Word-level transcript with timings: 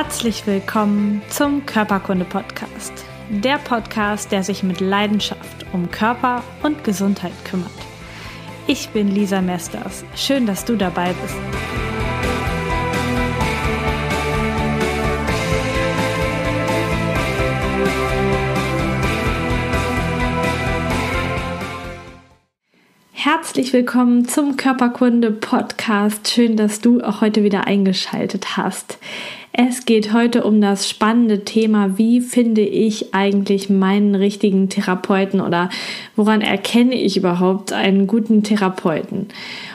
Herzlich 0.00 0.46
willkommen 0.46 1.22
zum 1.28 1.66
Körperkunde-Podcast. 1.66 2.92
Der 3.30 3.58
Podcast, 3.58 4.30
der 4.30 4.44
sich 4.44 4.62
mit 4.62 4.78
Leidenschaft 4.78 5.66
um 5.72 5.90
Körper 5.90 6.44
und 6.62 6.84
Gesundheit 6.84 7.32
kümmert. 7.44 7.72
Ich 8.68 8.90
bin 8.90 9.08
Lisa 9.08 9.40
Mesters. 9.40 10.04
Schön, 10.14 10.46
dass 10.46 10.64
du 10.64 10.76
dabei 10.76 11.12
bist. 11.20 11.34
Herzlich 23.10 23.72
willkommen 23.72 24.28
zum 24.28 24.56
Körperkunde 24.56 25.32
Podcast. 25.32 26.28
Schön, 26.30 26.56
dass 26.56 26.80
du 26.80 27.02
auch 27.02 27.20
heute 27.20 27.42
wieder 27.42 27.66
eingeschaltet 27.66 28.56
hast. 28.56 28.98
Es 29.60 29.86
geht 29.86 30.12
heute 30.12 30.44
um 30.44 30.60
das 30.60 30.88
spannende 30.88 31.42
Thema, 31.44 31.98
wie 31.98 32.20
finde 32.20 32.60
ich 32.60 33.12
eigentlich 33.12 33.68
meinen 33.68 34.14
richtigen 34.14 34.68
Therapeuten 34.68 35.40
oder 35.40 35.68
woran 36.14 36.42
erkenne 36.42 36.94
ich 36.94 37.16
überhaupt 37.16 37.72
einen 37.72 38.06
guten 38.06 38.44
Therapeuten? 38.44 39.26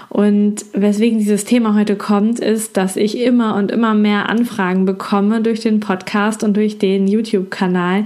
Und 0.08 0.64
weswegen 0.72 1.20
dieses 1.20 1.44
Thema 1.44 1.76
heute 1.76 1.98
kommt, 1.98 2.40
ist, 2.40 2.78
dass 2.78 2.96
ich 2.96 3.20
immer 3.20 3.58
und 3.58 3.72
immer 3.72 3.94
mehr 3.94 4.30
Anfragen 4.30 4.86
bekomme 4.86 5.42
durch 5.42 5.60
den 5.60 5.82
Podcast 5.82 6.46
und 6.46 6.56
durch 6.56 6.78
den 6.78 7.06
YouTube-Kanal, 7.10 8.06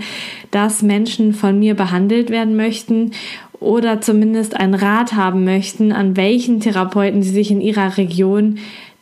dass 0.50 0.82
Menschen 0.82 1.36
von 1.36 1.60
mir 1.60 1.76
behandelt 1.76 2.32
werden 2.32 2.56
möchten 2.56 3.12
oder 3.60 4.02
zumindest 4.02 4.60
einen 4.60 4.74
Rat 4.74 5.14
haben 5.14 5.44
möchten, 5.44 5.92
an 5.92 6.18
welchen 6.18 6.60
Therapeuten 6.60 7.22
sie 7.22 7.30
sich 7.30 7.52
in 7.52 7.62
ihrer 7.62 7.98
Region 7.98 8.58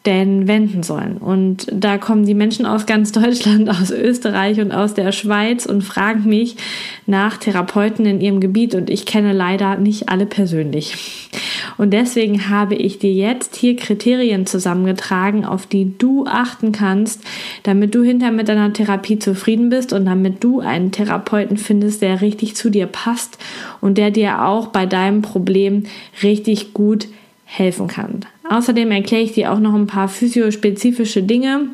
denn 0.05 0.47
wenden 0.47 0.83
sollen. 0.83 1.17
Und 1.17 1.67
da 1.71 1.97
kommen 1.97 2.25
die 2.25 2.33
Menschen 2.33 2.65
aus 2.65 2.85
ganz 2.85 3.11
Deutschland, 3.11 3.69
aus 3.81 3.91
Österreich 3.91 4.59
und 4.59 4.71
aus 4.71 4.93
der 4.93 5.11
Schweiz 5.11 5.65
und 5.65 5.83
fragen 5.83 6.27
mich 6.29 6.57
nach 7.05 7.37
Therapeuten 7.37 8.05
in 8.05 8.21
ihrem 8.21 8.39
Gebiet 8.39 8.75
und 8.75 8.89
ich 8.89 9.05
kenne 9.05 9.33
leider 9.33 9.77
nicht 9.77 10.09
alle 10.09 10.25
persönlich. 10.25 11.29
Und 11.77 11.91
deswegen 11.91 12.49
habe 12.49 12.75
ich 12.75 12.99
dir 12.99 13.13
jetzt 13.13 13.55
hier 13.55 13.75
Kriterien 13.75 14.45
zusammengetragen, 14.45 15.45
auf 15.45 15.65
die 15.65 15.97
du 15.97 16.25
achten 16.25 16.71
kannst, 16.71 17.21
damit 17.63 17.95
du 17.95 18.03
hinter 18.03 18.31
mit 18.31 18.47
deiner 18.47 18.71
Therapie 18.71 19.19
zufrieden 19.19 19.69
bist 19.69 19.91
und 19.93 20.05
damit 20.05 20.43
du 20.43 20.59
einen 20.59 20.91
Therapeuten 20.91 21.57
findest, 21.57 22.01
der 22.01 22.21
richtig 22.21 22.55
zu 22.55 22.69
dir 22.69 22.85
passt 22.85 23.37
und 23.81 23.97
der 23.97 24.11
dir 24.11 24.45
auch 24.45 24.67
bei 24.67 24.85
deinem 24.85 25.21
Problem 25.21 25.83
richtig 26.23 26.73
gut 26.73 27.07
helfen 27.45 27.87
kann. 27.87 28.25
Außerdem 28.49 28.91
erkläre 28.91 29.23
ich 29.23 29.33
dir 29.33 29.51
auch 29.51 29.59
noch 29.59 29.73
ein 29.73 29.87
paar 29.87 30.07
physiospezifische 30.07 31.23
Dinge, 31.23 31.67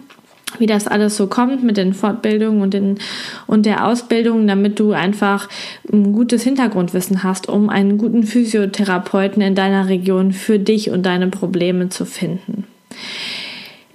wie 0.59 0.65
das 0.65 0.87
alles 0.87 1.17
so 1.17 1.27
kommt 1.27 1.63
mit 1.63 1.77
den 1.77 1.93
Fortbildungen 1.93 2.61
und, 2.61 2.73
den, 2.73 2.99
und 3.47 3.65
der 3.65 3.87
Ausbildung, 3.87 4.47
damit 4.47 4.79
du 4.79 4.91
einfach 4.91 5.49
ein 5.91 6.13
gutes 6.13 6.43
Hintergrundwissen 6.43 7.23
hast, 7.23 7.47
um 7.47 7.69
einen 7.69 7.97
guten 7.97 8.23
Physiotherapeuten 8.23 9.41
in 9.41 9.55
deiner 9.55 9.87
Region 9.87 10.33
für 10.33 10.59
dich 10.59 10.89
und 10.89 11.05
deine 11.05 11.27
Probleme 11.27 11.89
zu 11.89 12.05
finden. 12.05 12.65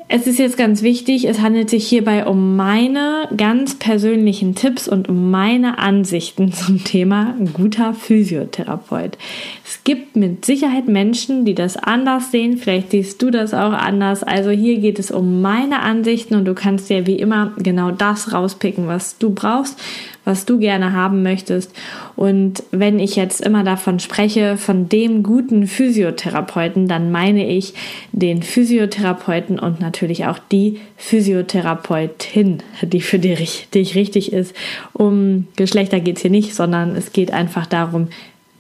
Es 0.09 0.29
ist 0.29 0.39
jetzt 0.39 0.57
ganz 0.57 0.83
wichtig, 0.83 1.27
es 1.27 1.41
handelt 1.41 1.69
sich 1.69 1.89
hierbei 1.89 2.27
um 2.27 2.55
meine 2.55 3.29
ganz 3.37 3.75
persönlichen 3.75 4.55
Tipps 4.55 4.87
und 4.87 5.09
um 5.09 5.33
meine 5.33 5.81
Ansichten 5.81 6.53
zum 6.53 6.85
Thema 6.85 7.35
guter 7.55 7.93
Physiotherapeut. 7.93 9.19
Es 9.65 9.83
gibt 9.83 10.15
mit 10.15 10.45
Sicherheit 10.45 10.87
Menschen, 10.87 11.45
die 11.45 11.57
das 11.57 11.77
anders 11.77 12.31
sehen, 12.31 12.57
vielleicht 12.57 12.93
siehst 12.93 13.21
du 13.21 13.33
das 13.33 13.53
auch 13.53 13.73
anders. 13.73 14.23
Also 14.23 14.51
hier 14.51 14.79
geht 14.79 15.01
es 15.01 15.11
um 15.11 15.43
meine 15.43 15.81
Ansichten 15.81 16.37
und 16.37 16.45
du 16.45 16.55
kannst 16.55 16.89
dir 16.89 17.09
wie 17.09 17.17
immer 17.17 17.53
genau 17.59 17.91
das 17.91 18.33
rauspicken, 18.33 18.87
was 18.87 19.19
du 19.19 19.31
brauchst 19.31 19.77
was 20.27 20.45
du 20.45 20.59
gerne 20.59 20.93
haben 20.93 21.23
möchtest. 21.23 21.73
Und 22.17 22.65
wenn 22.73 22.99
ich 22.99 23.17
jetzt 23.17 23.41
immer 23.41 23.63
davon 23.65 24.01
spreche, 24.01 24.59
von 24.59 24.89
dem 24.89 25.23
guten 25.23 25.67
Physiotherapeuten, 25.69 26.89
dann 26.89 27.11
meine 27.13 27.47
ich 27.47 27.73
den 28.13 28.43
Physiotherapeuten 28.43 29.59
und 29.59 29.81
natürlich 29.81 30.27
auch 30.27 30.39
die 30.51 30.81
Physiotherapeutin, 30.97 32.59
die 32.83 33.01
für 33.01 33.21
dich, 33.21 33.69
richtig 33.73 34.33
ist. 34.33 34.55
Um 34.93 35.47
Geschlechter 35.55 36.01
geht 36.01 36.17
es 36.17 36.23
hier 36.23 36.31
nicht, 36.31 36.55
sondern 36.55 36.97
es 36.97 37.13
geht 37.13 37.33
einfach 37.33 37.67
darum, 37.67 38.09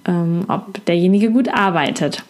ähm, 0.06 0.44
ob 0.48 0.84
derjenige 0.86 1.30
gut 1.30 1.48
arbeitet. 1.48 2.22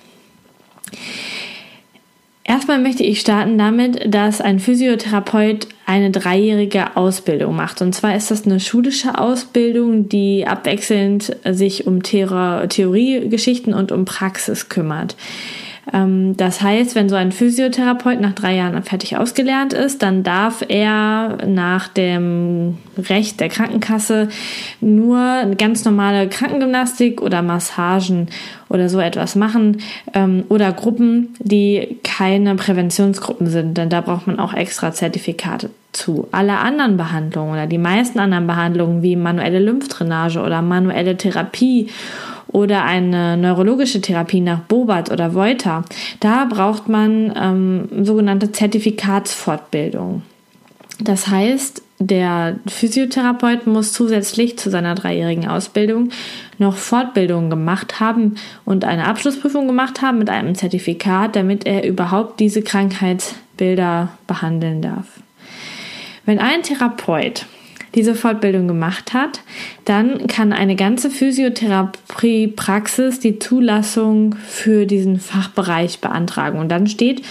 Erstmal 2.48 2.80
möchte 2.80 3.02
ich 3.02 3.18
starten 3.18 3.58
damit, 3.58 4.14
dass 4.14 4.40
ein 4.40 4.60
Physiotherapeut 4.60 5.66
eine 5.84 6.12
dreijährige 6.12 6.96
Ausbildung 6.96 7.56
macht. 7.56 7.82
Und 7.82 7.92
zwar 7.92 8.14
ist 8.14 8.30
das 8.30 8.46
eine 8.46 8.60
schulische 8.60 9.18
Ausbildung, 9.18 10.08
die 10.08 10.46
abwechselnd 10.46 11.36
sich 11.44 11.88
um 11.88 12.04
Theoriegeschichten 12.04 13.74
und 13.74 13.90
um 13.90 14.04
Praxis 14.04 14.68
kümmert. 14.68 15.16
Ähm, 15.92 16.36
das 16.36 16.62
heißt, 16.62 16.94
wenn 16.94 17.08
so 17.08 17.16
ein 17.16 17.32
Physiotherapeut 17.32 18.20
nach 18.20 18.32
drei 18.32 18.56
Jahren 18.56 18.82
fertig 18.82 19.16
ausgelernt 19.16 19.72
ist, 19.72 20.02
dann 20.02 20.22
darf 20.22 20.64
er 20.66 21.38
nach 21.46 21.88
dem 21.88 22.78
Recht 22.96 23.40
der 23.40 23.48
Krankenkasse 23.48 24.28
nur 24.80 25.18
ganz 25.58 25.84
normale 25.84 26.28
Krankengymnastik 26.28 27.22
oder 27.22 27.42
Massagen 27.42 28.28
oder 28.68 28.88
so 28.88 28.98
etwas 28.98 29.36
machen 29.36 29.78
ähm, 30.12 30.44
oder 30.48 30.72
Gruppen, 30.72 31.34
die 31.38 31.98
keine 32.02 32.56
Präventionsgruppen 32.56 33.46
sind, 33.46 33.78
denn 33.78 33.90
da 33.90 34.00
braucht 34.00 34.26
man 34.26 34.40
auch 34.40 34.54
extra 34.54 34.92
Zertifikate 34.92 35.70
zu. 35.92 36.28
Alle 36.32 36.58
anderen 36.58 36.96
Behandlungen 36.96 37.52
oder 37.52 37.66
die 37.66 37.78
meisten 37.78 38.18
anderen 38.18 38.46
Behandlungen 38.46 39.02
wie 39.02 39.16
manuelle 39.16 39.60
Lymphdrainage 39.60 40.40
oder 40.40 40.62
manuelle 40.62 41.16
Therapie 41.16 41.88
oder 42.48 42.84
eine 42.84 43.36
neurologische 43.36 44.00
Therapie 44.00 44.40
nach 44.40 44.60
Bobat 44.60 45.10
oder 45.10 45.34
Voita, 45.34 45.84
da 46.20 46.44
braucht 46.44 46.88
man 46.88 47.32
ähm, 47.36 48.04
sogenannte 48.04 48.52
Zertifikatsfortbildung. 48.52 50.22
Das 51.00 51.28
heißt, 51.28 51.82
der 51.98 52.58
Physiotherapeut 52.66 53.66
muss 53.66 53.92
zusätzlich 53.92 54.58
zu 54.58 54.70
seiner 54.70 54.94
dreijährigen 54.94 55.48
Ausbildung 55.48 56.10
noch 56.58 56.76
Fortbildungen 56.76 57.50
gemacht 57.50 58.00
haben 58.00 58.36
und 58.64 58.84
eine 58.84 59.06
Abschlussprüfung 59.06 59.66
gemacht 59.66 60.02
haben 60.02 60.18
mit 60.18 60.28
einem 60.28 60.54
Zertifikat, 60.54 61.36
damit 61.36 61.66
er 61.66 61.86
überhaupt 61.86 62.40
diese 62.40 62.62
Krankheitsbilder 62.62 64.10
behandeln 64.26 64.82
darf. 64.82 65.06
Wenn 66.26 66.38
ein 66.38 66.62
Therapeut 66.62 67.46
diese 67.96 68.14
Fortbildung 68.14 68.68
gemacht 68.68 69.14
hat, 69.14 69.40
dann 69.86 70.28
kann 70.28 70.52
eine 70.52 70.76
ganze 70.76 71.10
Physiotherapiepraxis 71.10 73.18
die 73.18 73.40
Zulassung 73.40 74.36
für 74.46 74.86
diesen 74.86 75.18
Fachbereich 75.18 76.00
beantragen. 76.00 76.60
Und 76.60 76.68
dann 76.68 76.86
steht 76.86 77.22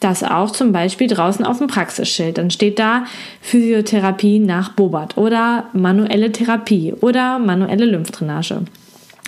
das 0.00 0.22
auch 0.22 0.50
zum 0.50 0.72
Beispiel 0.72 1.06
draußen 1.06 1.44
auf 1.44 1.58
dem 1.58 1.68
Praxisschild. 1.68 2.38
Dann 2.38 2.50
steht 2.50 2.78
da 2.78 3.04
Physiotherapie 3.40 4.38
nach 4.38 4.72
Bobat 4.72 5.16
oder 5.16 5.64
manuelle 5.72 6.32
Therapie 6.32 6.92
oder 7.00 7.38
manuelle 7.38 7.86
Lymphdrainage. 7.86 8.62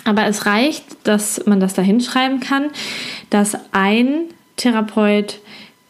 Aber 0.05 0.25
es 0.25 0.45
reicht, 0.45 0.83
dass 1.03 1.45
man 1.45 1.59
das 1.59 1.73
da 1.73 1.81
hinschreiben 1.81 2.39
kann, 2.39 2.69
dass 3.29 3.57
ein 3.71 4.25
Therapeut 4.55 5.39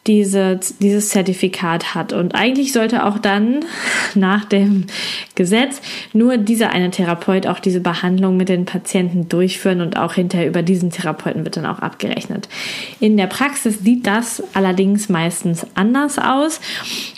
diese, 0.10 0.60
dieses 0.80 1.10
Zertifikat 1.10 1.94
hat. 1.94 2.14
Und 2.14 2.34
eigentlich 2.34 2.74
sollte 2.74 3.06
auch 3.06 3.20
dann 3.20 3.60
nach 4.16 4.44
dem 4.44 4.88
Gesetz 5.36 5.82
nur 6.14 6.38
dieser 6.38 6.72
eine 6.72 6.90
Therapeut 6.90 7.46
auch 7.46 7.60
diese 7.60 7.80
Behandlung 7.80 8.36
mit 8.36 8.50
den 8.50 8.66
Patienten 8.66 9.30
durchführen 9.30 9.82
und 9.82 9.98
auch 9.98 10.16
hinterher 10.16 10.48
über 10.48 10.64
diesen 10.64 10.90
Therapeuten 10.90 11.46
wird 11.46 11.58
dann 11.58 11.68
auch 11.68 11.80
abgerechnet. 11.80 12.50
In 13.00 13.18
der 13.18 13.28
Praxis 13.28 13.80
sieht 13.80 14.08
das 14.08 14.44
allerdings 14.56 15.10
meistens 15.10 15.68
anders 15.76 16.18
aus. 16.18 16.60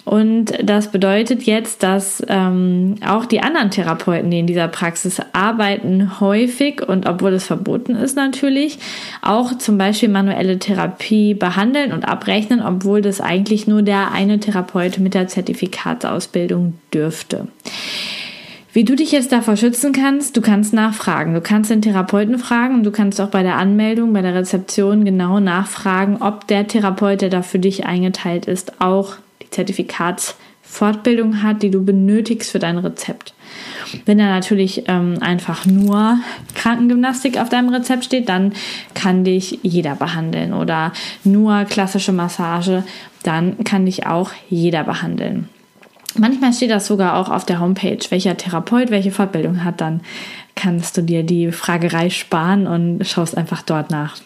Und 0.04 0.51
das 0.62 0.92
bedeutet 0.92 1.44
jetzt, 1.44 1.83
dass 1.83 2.21
ähm, 2.27 2.95
auch 3.07 3.25
die 3.25 3.39
anderen 3.39 3.71
Therapeuten, 3.71 4.30
die 4.30 4.39
in 4.39 4.48
dieser 4.48 4.68
Praxis 4.68 5.21
arbeiten, 5.31 6.19
häufig 6.19 6.86
und 6.86 7.07
obwohl 7.07 7.33
es 7.33 7.45
verboten 7.45 7.95
ist 7.95 8.18
natürlich, 8.18 8.80
auch 9.21 9.57
zum 9.57 9.77
Beispiel 9.77 10.10
manuelle 10.10 10.60
Therapie 10.60 11.33
behandeln 11.33 11.94
und 11.94 12.04
abrechnen, 12.04 12.62
obwohl 12.62 12.81
das 13.01 13.22
eigentlich 13.22 13.68
nur 13.68 13.81
der 13.81 14.12
eine 14.12 14.39
Therapeut 14.39 15.00
mit 15.00 15.13
der 15.13 15.28
Zertifikatsausbildung 15.28 16.80
dürfte. 16.94 17.48
Wie 18.74 18.86
du 18.86 18.95
dich 18.95 19.12
jetzt 19.12 19.33
davor 19.33 19.57
schützen 19.57 19.92
kannst, 19.92 20.38
du 20.38 20.42
kannst 20.42 20.74
nachfragen. 20.74 21.33
Du 21.33 21.42
kannst 21.42 21.69
den 21.69 21.81
Therapeuten 21.81 22.39
fragen 22.39 22.75
und 22.75 22.83
du 22.83 22.92
kannst 22.92 23.19
auch 23.19 23.28
bei 23.28 23.44
der 23.44 23.57
Anmeldung, 23.57 24.13
bei 24.13 24.22
der 24.22 24.33
Rezeption 24.33 25.04
genau 25.04 25.42
nachfragen, 25.42 26.18
ob 26.22 26.48
der 26.48 26.68
Therapeut, 26.68 27.22
der 27.22 27.30
da 27.30 27.42
für 27.42 27.60
dich 27.60 27.86
eingeteilt 27.86 28.45
ist, 28.45 28.80
auch 28.81 29.16
die 29.42 29.74
Zertifikatsfortbildung 30.71 31.44
hat, 31.44 31.62
die 31.62 31.69
du 31.69 31.83
benötigst 31.83 32.51
für 32.51 32.59
dein 32.59 32.77
Rezept. 32.77 33.33
Wenn 34.06 34.18
da 34.18 34.25
natürlich 34.25 34.85
ähm, 34.88 35.18
einfach 35.19 35.65
nur 35.65 36.18
Krankengymnastik 36.56 37.39
auf 37.39 37.50
deinem 37.50 37.69
Rezept 37.69 38.06
steht, 38.06 38.29
dann 38.29 38.53
kann 38.94 39.23
dich 39.23 39.59
jeder 39.63 39.95
behandeln. 39.95 40.53
Oder 40.53 40.94
nur 41.23 41.65
klassische 41.65 42.13
Massage, 42.13 42.83
dann 43.23 43.63
kann 43.63 43.85
dich 43.85 44.07
auch 44.07 44.31
jeder 44.50 44.83
behandeln. 44.83 45.50
Manchmal 46.18 46.53
steht 46.53 46.71
das 46.71 46.88
sogar 46.88 47.17
auch 47.17 47.29
auf 47.29 47.45
der 47.45 47.59
Homepage, 47.59 48.00
welcher 48.09 48.35
Therapeut 48.35 48.91
welche 48.91 49.12
Fortbildung 49.12 49.63
hat, 49.63 49.79
dann 49.79 50.01
kannst 50.56 50.97
du 50.97 51.01
dir 51.01 51.24
die 51.24 51.51
Fragerei 51.51 52.09
sparen 52.09 52.67
und 52.67 53.06
schaust 53.07 53.38
einfach 53.38 53.62
dort 53.62 53.91
nach. 53.91 54.17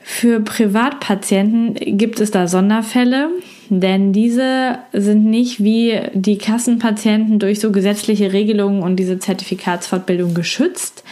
Für 0.00 0.38
Privatpatienten 0.40 1.98
gibt 1.98 2.20
es 2.20 2.30
da 2.30 2.46
Sonderfälle, 2.46 3.30
denn 3.68 4.12
diese 4.12 4.78
sind 4.92 5.24
nicht 5.24 5.62
wie 5.62 6.00
die 6.12 6.38
Kassenpatienten 6.38 7.38
durch 7.38 7.60
so 7.60 7.72
gesetzliche 7.72 8.32
Regelungen 8.32 8.82
und 8.82 8.96
diese 8.96 9.18
Zertifikatsfortbildung 9.18 10.34
geschützt. 10.34 11.04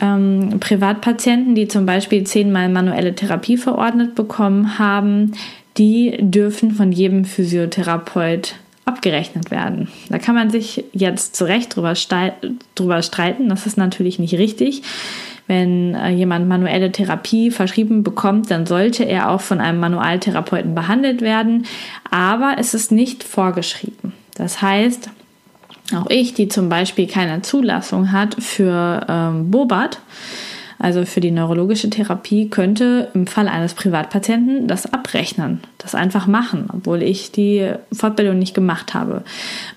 Ähm, 0.00 0.58
Privatpatienten, 0.60 1.54
die 1.54 1.68
zum 1.68 1.86
Beispiel 1.86 2.24
zehnmal 2.24 2.68
manuelle 2.68 3.14
Therapie 3.14 3.56
verordnet 3.56 4.14
bekommen 4.14 4.78
haben, 4.78 5.32
die 5.78 6.16
dürfen 6.20 6.72
von 6.72 6.92
jedem 6.92 7.24
Physiotherapeut 7.24 8.54
abgerechnet 8.84 9.50
werden. 9.50 9.88
Da 10.08 10.18
kann 10.18 10.34
man 10.34 10.50
sich 10.50 10.84
jetzt 10.92 11.34
zu 11.36 11.44
Recht 11.44 11.74
drüber, 11.74 11.94
drüber 12.74 13.02
streiten. 13.02 13.48
Das 13.48 13.66
ist 13.66 13.76
natürlich 13.76 14.18
nicht 14.18 14.34
richtig. 14.34 14.82
Wenn 15.46 15.94
äh, 15.94 16.10
jemand 16.10 16.48
manuelle 16.48 16.90
Therapie 16.90 17.50
verschrieben 17.50 18.02
bekommt, 18.02 18.50
dann 18.50 18.66
sollte 18.66 19.04
er 19.04 19.30
auch 19.30 19.40
von 19.40 19.60
einem 19.60 19.78
Manualtherapeuten 19.78 20.74
behandelt 20.74 21.20
werden. 21.20 21.66
Aber 22.10 22.56
es 22.58 22.74
ist 22.74 22.90
nicht 22.90 23.22
vorgeschrieben. 23.22 24.12
Das 24.34 24.60
heißt, 24.60 25.10
auch 25.94 26.10
ich, 26.10 26.34
die 26.34 26.48
zum 26.48 26.68
Beispiel 26.68 27.06
keine 27.06 27.42
Zulassung 27.42 28.10
hat 28.10 28.34
für 28.42 29.06
ähm, 29.08 29.50
Bobat, 29.50 30.00
also 30.78 31.04
für 31.04 31.20
die 31.20 31.30
neurologische 31.30 31.90
Therapie, 31.90 32.48
könnte 32.48 33.08
im 33.14 33.26
Fall 33.26 33.48
eines 33.48 33.74
Privatpatienten 33.74 34.68
das 34.68 34.92
abrechnen, 34.92 35.60
das 35.78 35.94
einfach 35.94 36.26
machen, 36.26 36.68
obwohl 36.72 37.02
ich 37.02 37.32
die 37.32 37.70
Fortbildung 37.92 38.38
nicht 38.38 38.54
gemacht 38.54 38.94
habe. 38.94 39.22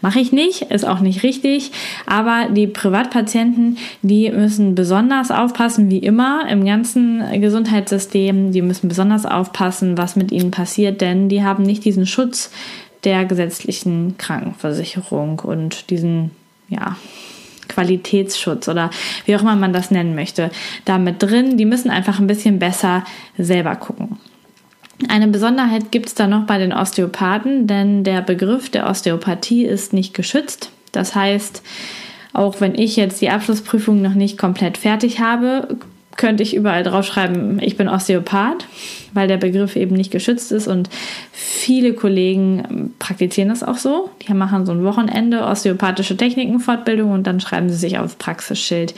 Mache 0.02 0.20
ich 0.20 0.32
nicht, 0.32 0.64
ist 0.64 0.86
auch 0.86 1.00
nicht 1.00 1.24
richtig, 1.24 1.72
aber 2.06 2.48
die 2.50 2.68
Privatpatienten, 2.68 3.78
die 4.02 4.30
müssen 4.30 4.76
besonders 4.76 5.32
aufpassen, 5.32 5.90
wie 5.90 6.00
immer 6.00 6.48
im 6.50 6.66
ganzen 6.66 7.24
Gesundheitssystem, 7.42 8.52
die 8.52 8.62
müssen 8.62 8.90
besonders 8.90 9.26
aufpassen, 9.26 9.98
was 9.98 10.16
mit 10.16 10.32
ihnen 10.32 10.52
passiert, 10.52 11.02
denn 11.02 11.30
die 11.30 11.44
haben 11.44 11.64
nicht 11.64 11.86
diesen 11.86 12.06
Schutz 12.06 12.52
der 13.04 13.26
gesetzlichen 13.26 14.18
Krankenversicherung 14.18 15.40
und 15.40 15.90
diesen, 15.90 16.32
ja, 16.68 16.98
Qualitätsschutz 17.70 18.68
oder 18.68 18.90
wie 19.26 19.36
auch 19.36 19.42
immer 19.42 19.56
man 19.56 19.72
das 19.72 19.92
nennen 19.92 20.16
möchte, 20.16 20.52
damit 20.86 21.24
drin. 21.24 21.58
Die 21.58 21.66
müssen 21.66 21.90
einfach 21.90 22.20
ein 22.20 22.28
bisschen 22.28 22.60
besser 22.60 23.04
selber 23.38 23.76
gucken. 23.76 24.18
Eine 25.08 25.30
Besonderheit 25.30 25.92
gibt 25.92 26.08
es 26.08 26.16
da 26.16 26.28
noch 26.28 26.46
bei 26.46 26.58
den 26.58 26.74
Osteopathen, 26.74 27.68
denn 27.68 28.04
der 28.04 28.22
Begriff 28.22 28.70
der 28.70 28.90
Osteopathie 28.90 29.64
ist 29.64 29.94
nicht 29.94 30.14
geschützt. 30.14 30.72
Das 30.92 31.16
heißt, 31.16 31.64
auch 32.34 32.60
wenn 32.60 32.76
ich 32.76 32.98
jetzt 32.98 33.22
die 33.22 33.30
Abschlussprüfung 33.30 34.02
noch 34.02 34.14
nicht 34.14 34.38
komplett 34.38 34.78
fertig 34.78 35.22
habe, 35.22 35.78
könnte 36.18 36.44
ich 36.44 36.54
überall 36.54 36.84
draufschreiben, 36.84 37.60
ich 37.62 37.78
bin 37.78 37.88
Osteopath, 37.88 38.66
weil 39.14 39.28
der 39.28 39.38
Begriff 39.38 39.76
eben 39.76 39.96
nicht 39.96 40.12
geschützt 40.12 40.52
ist 40.52 40.68
und 40.68 40.90
viele 41.32 41.94
Kollegen 41.94 42.94
praktizieren 43.00 43.50
das 43.50 43.64
auch 43.64 43.78
so. 43.78 44.10
Die 44.28 44.34
machen 44.34 44.66
so 44.66 44.72
ein 44.72 44.84
Wochenende 44.84 45.44
osteopathische 45.44 46.18
Techniken 46.18 46.60
Fortbildung 46.60 47.12
und 47.12 47.28
dann 47.28 47.40
schreiben 47.40 47.70
sie 47.70 47.76
sich 47.76 47.98
aufs 47.98 48.16
Praxisschild, 48.16 48.94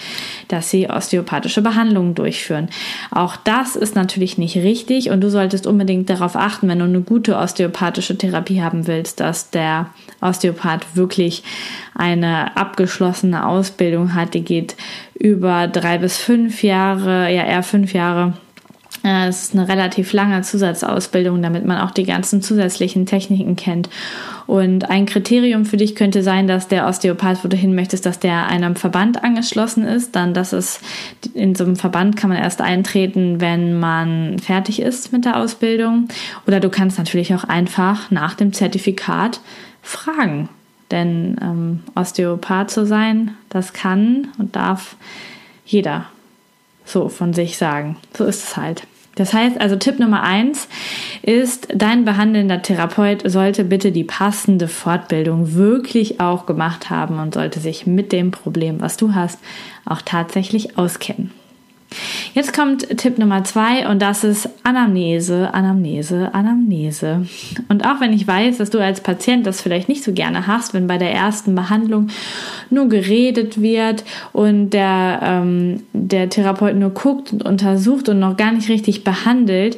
dass 0.47 0.69
sie 0.69 0.89
osteopathische 0.89 1.61
Behandlungen 1.61 2.15
durchführen. 2.15 2.69
Auch 3.11 3.35
das 3.35 3.75
ist 3.75 3.95
natürlich 3.95 4.37
nicht 4.37 4.55
richtig 4.57 5.09
und 5.09 5.21
du 5.21 5.29
solltest 5.29 5.67
unbedingt 5.67 6.09
darauf 6.09 6.35
achten, 6.35 6.67
wenn 6.67 6.79
du 6.79 6.85
eine 6.85 7.01
gute 7.01 7.37
osteopathische 7.37 8.17
Therapie 8.17 8.61
haben 8.61 8.87
willst, 8.87 9.19
dass 9.19 9.49
der 9.49 9.87
Osteopath 10.21 10.95
wirklich 10.95 11.43
eine 11.95 12.55
abgeschlossene 12.57 13.45
Ausbildung 13.45 14.13
hat, 14.13 14.33
die 14.33 14.43
geht 14.43 14.75
über 15.13 15.67
drei 15.67 15.97
bis 15.97 16.17
fünf 16.17 16.63
Jahre, 16.63 17.31
ja 17.33 17.45
eher 17.45 17.63
fünf 17.63 17.93
Jahre. 17.93 18.33
Äh, 19.03 19.27
es 19.27 19.43
ist 19.43 19.53
eine 19.55 19.67
relativ 19.67 20.13
lange 20.13 20.41
Zusatzausbildung, 20.41 21.41
damit 21.41 21.65
man 21.65 21.79
auch 21.79 21.91
die 21.91 22.05
ganzen 22.05 22.41
zusätzlichen 22.41 23.05
Techniken 23.05 23.55
kennt. 23.55 23.89
Und 24.47 24.89
ein 24.89 25.05
Kriterium 25.05 25.65
für 25.65 25.77
dich 25.77 25.95
könnte 25.95 26.23
sein, 26.23 26.47
dass 26.47 26.67
der 26.67 26.87
Osteopath, 26.87 27.43
wo 27.43 27.47
du 27.47 27.55
hin 27.55 27.73
möchtest, 27.73 28.05
dass 28.05 28.19
der 28.19 28.47
einem 28.47 28.75
Verband 28.75 29.23
angeschlossen 29.23 29.85
ist. 29.85 30.15
Dann, 30.15 30.33
dass 30.33 30.53
es 30.53 30.81
in 31.33 31.55
so 31.55 31.63
einem 31.63 31.75
Verband 31.75 32.17
kann 32.17 32.29
man 32.29 32.39
erst 32.39 32.61
eintreten, 32.61 33.39
wenn 33.39 33.79
man 33.79 34.39
fertig 34.39 34.81
ist 34.81 35.13
mit 35.13 35.25
der 35.25 35.37
Ausbildung. 35.37 36.07
Oder 36.47 36.59
du 36.59 36.69
kannst 36.69 36.97
natürlich 36.97 37.33
auch 37.33 37.43
einfach 37.43 38.11
nach 38.11 38.35
dem 38.35 38.53
Zertifikat 38.53 39.39
fragen, 39.81 40.49
denn 40.91 41.37
ähm, 41.41 41.79
Osteopath 41.95 42.69
zu 42.69 42.85
sein, 42.85 43.35
das 43.49 43.73
kann 43.73 44.27
und 44.37 44.55
darf 44.55 44.95
jeder 45.65 46.05
so 46.85 47.09
von 47.09 47.33
sich 47.33 47.57
sagen. 47.57 47.97
So 48.15 48.25
ist 48.25 48.43
es 48.43 48.57
halt. 48.57 48.83
Das 49.15 49.33
heißt 49.33 49.59
also, 49.59 49.75
Tipp 49.75 49.99
Nummer 49.99 50.23
eins 50.23 50.67
ist, 51.21 51.67
dein 51.75 52.05
behandelnder 52.05 52.61
Therapeut 52.61 53.29
sollte 53.29 53.65
bitte 53.65 53.91
die 53.91 54.05
passende 54.05 54.67
Fortbildung 54.67 55.53
wirklich 55.53 56.19
auch 56.21 56.45
gemacht 56.45 56.89
haben 56.89 57.19
und 57.19 57.33
sollte 57.33 57.59
sich 57.59 57.85
mit 57.85 58.11
dem 58.11 58.31
Problem, 58.31 58.79
was 58.79 58.97
du 58.97 59.13
hast, 59.13 59.39
auch 59.85 60.01
tatsächlich 60.01 60.77
auskennen. 60.77 61.31
Jetzt 62.33 62.53
kommt 62.53 62.87
Tipp 62.97 63.17
Nummer 63.17 63.43
zwei 63.43 63.87
und 63.89 64.01
das 64.01 64.23
ist 64.23 64.49
Anamnese, 64.63 65.53
Anamnese, 65.53 66.33
Anamnese. 66.33 67.25
Und 67.67 67.85
auch 67.85 67.99
wenn 67.99 68.13
ich 68.13 68.25
weiß, 68.25 68.57
dass 68.57 68.69
du 68.69 68.79
als 68.79 69.01
Patient 69.01 69.45
das 69.45 69.61
vielleicht 69.61 69.89
nicht 69.89 70.03
so 70.03 70.13
gerne 70.13 70.47
hast, 70.47 70.73
wenn 70.73 70.87
bei 70.87 70.97
der 70.97 71.11
ersten 71.11 71.55
Behandlung 71.55 72.07
nur 72.69 72.87
geredet 72.87 73.61
wird 73.61 74.05
und 74.31 74.69
der, 74.69 75.19
ähm, 75.23 75.83
der 75.91 76.29
Therapeut 76.29 76.75
nur 76.75 76.91
guckt 76.91 77.33
und 77.33 77.43
untersucht 77.45 78.07
und 78.07 78.19
noch 78.19 78.37
gar 78.37 78.53
nicht 78.53 78.69
richtig 78.69 79.03
behandelt, 79.03 79.77